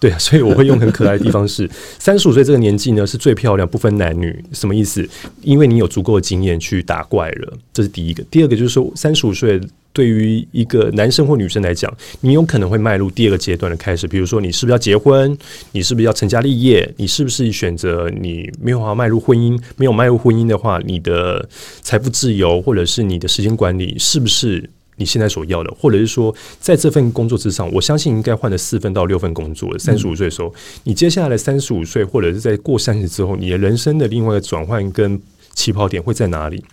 [0.00, 1.68] 对，所以我会用很可爱的地方是
[2.00, 4.42] 三十五岁这个年纪呢，是最漂亮，不分男女。
[4.52, 5.06] 什么意思？
[5.42, 8.22] 因为你有足够的经验去打怪了，这是第一个。
[8.30, 9.60] 第二个就是说，三十五岁。
[9.94, 11.90] 对于一个男生或女生来讲，
[12.20, 14.08] 你有可能会迈入第二个阶段的开始。
[14.08, 15.38] 比如说，你是不是要结婚？
[15.70, 16.92] 你是不是要成家立业？
[16.96, 19.56] 你是不是选择你没有要迈入婚姻？
[19.76, 21.48] 没有迈入婚姻的话，你的
[21.80, 25.72] 财富自由或者是你的时间管理，是不是你现在所要的？
[25.78, 29.78] 或者是说，在这份工作之上，我相信应该换了四份到六份工作。
[29.78, 35.22] 三十五岁的时候，你接下来三十五岁，或者是在过三十之后，你的人生的另外一个转换跟
[35.52, 36.64] 起跑点会在哪里？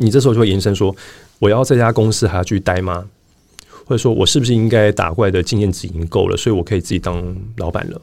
[0.00, 0.96] 你这时候就会延伸说。
[1.38, 3.08] 我要这家公司还要去待吗？
[3.84, 7.98] 或者说我是不是应该打怪的经验值已经够了，所以我可以自己当老板了？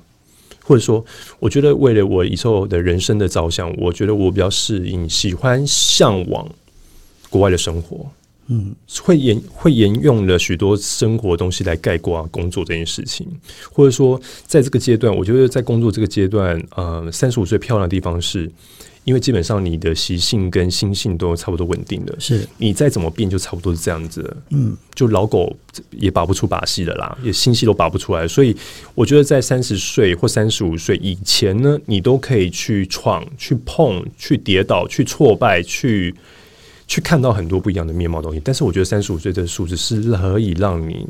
[0.63, 1.05] 或者说，
[1.39, 6.49] 我觉得为了我以后的人生的着想，我觉得我比较适应、喜欢、向往
[7.29, 8.09] 国外的生活。
[8.47, 13.27] 嗯，会沿会沿用了许多生活东西来概括工作这件事情，
[13.71, 18.49] 或者说，在这个阶段，我觉得在工作这个阶段，呃，三十五岁漂亮的地方是。
[19.06, 24.36] 因为基本上你的习性跟心性都差不多稳定的，是你再怎么变就差不多是这样子。
[24.49, 25.56] 嗯，就老狗
[25.91, 28.28] 也拔不出把戏的啦，也心戏都拔不出来。
[28.28, 28.56] 所以
[28.95, 36.14] 我觉得在三十岁或三十五岁以前呢，你都可以去闯、去碰、去跌倒、去挫败、去
[36.88, 38.41] 去看到很多不一样的面貌东西。
[38.43, 41.06] 但是我觉得三十五岁的数字是可以让你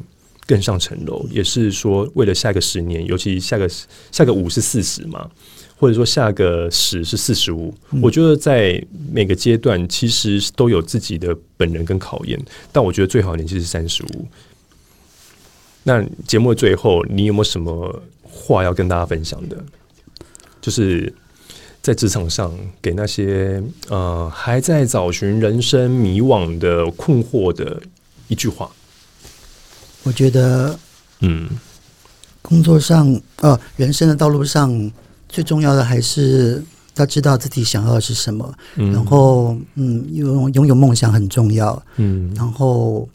[0.46, 3.70] 更上层楼，也是说为了下一个十年，尤其下个
[4.12, 5.30] 下个五是四十嘛。
[5.78, 12.40] 或者说下个十是四十五，我觉得在每个阶段其实都有自己的本人跟考验，
[12.72, 14.26] 但我觉得最好年纪是三十五。
[15.84, 19.62] 那节目的最后，你有没有什么话要跟大家分享的？
[20.62, 21.14] 就是
[21.82, 27.82] 在职场上给那些呃还在找寻人生迷惘的困惑的
[28.30, 28.72] 一句话。
[30.04, 30.80] 我觉得，
[31.20, 31.50] 嗯，
[32.42, 34.90] 工作上呃，人生的道路上。
[35.36, 36.64] 最重要的还是
[36.96, 43.06] 要知道自己想要的是什么，然后嗯，拥拥有梦想很重要，嗯，然后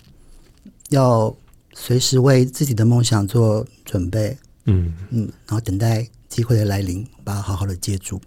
[0.90, 1.34] 要
[1.72, 8.20] 随时为自己的梦想做准备，嗯嗯，然后等待机会的来临，把它好好的接住。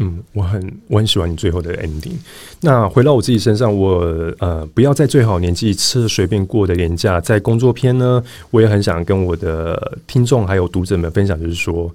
[0.00, 2.16] 嗯，我很我很喜欢你最后的 ending。
[2.60, 4.00] 那回到我自己身上，我
[4.40, 8.20] 呃，不要在最好年纪吃随便过的廉价，在工作篇呢，
[8.50, 11.88] 我也很想跟我的听众还有读者们分享，就是说。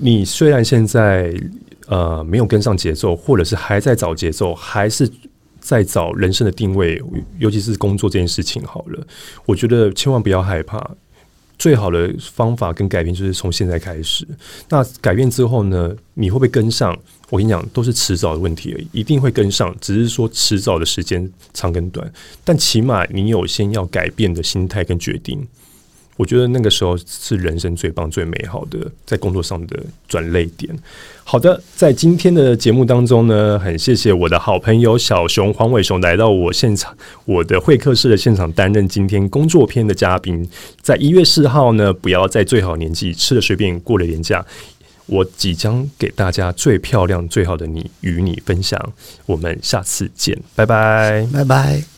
[0.00, 1.32] 你虽然现在
[1.86, 5.08] 呃没有跟上节奏，或者是还在找节奏，还是
[5.60, 7.00] 在找人生的定位，
[7.38, 8.62] 尤其是工作这件事情。
[8.64, 9.06] 好了，
[9.44, 10.90] 我觉得千万不要害怕。
[11.58, 14.26] 最好的方法跟改变就是从现在开始。
[14.70, 16.98] 那改变之后呢，你会不会跟上？
[17.28, 22.10] 我跟你讲，都是迟早的问题而已，一定会跟上，只是说迟早的时间长跟短。
[22.42, 25.46] 但起码你有先要改变的心态跟决定。
[26.20, 30.70] 我觉得那个时候是人生最棒、最美好的在工作上的转泪点。
[31.24, 36.94] 好的，在今天的节目当中呢，很谢谢我的好朋友小熊黄伟雄来到我现场，
[37.24, 40.46] 我的会客室的现场担任今天工作篇的嘉宾。
[40.82, 44.44] 在一月四号呢，不要在最好年纪吃了随便过了年假，
[45.06, 48.78] 我即将给大家最漂亮、最好的你与你分享。
[49.24, 51.89] 我们下次见，拜拜，拜拜。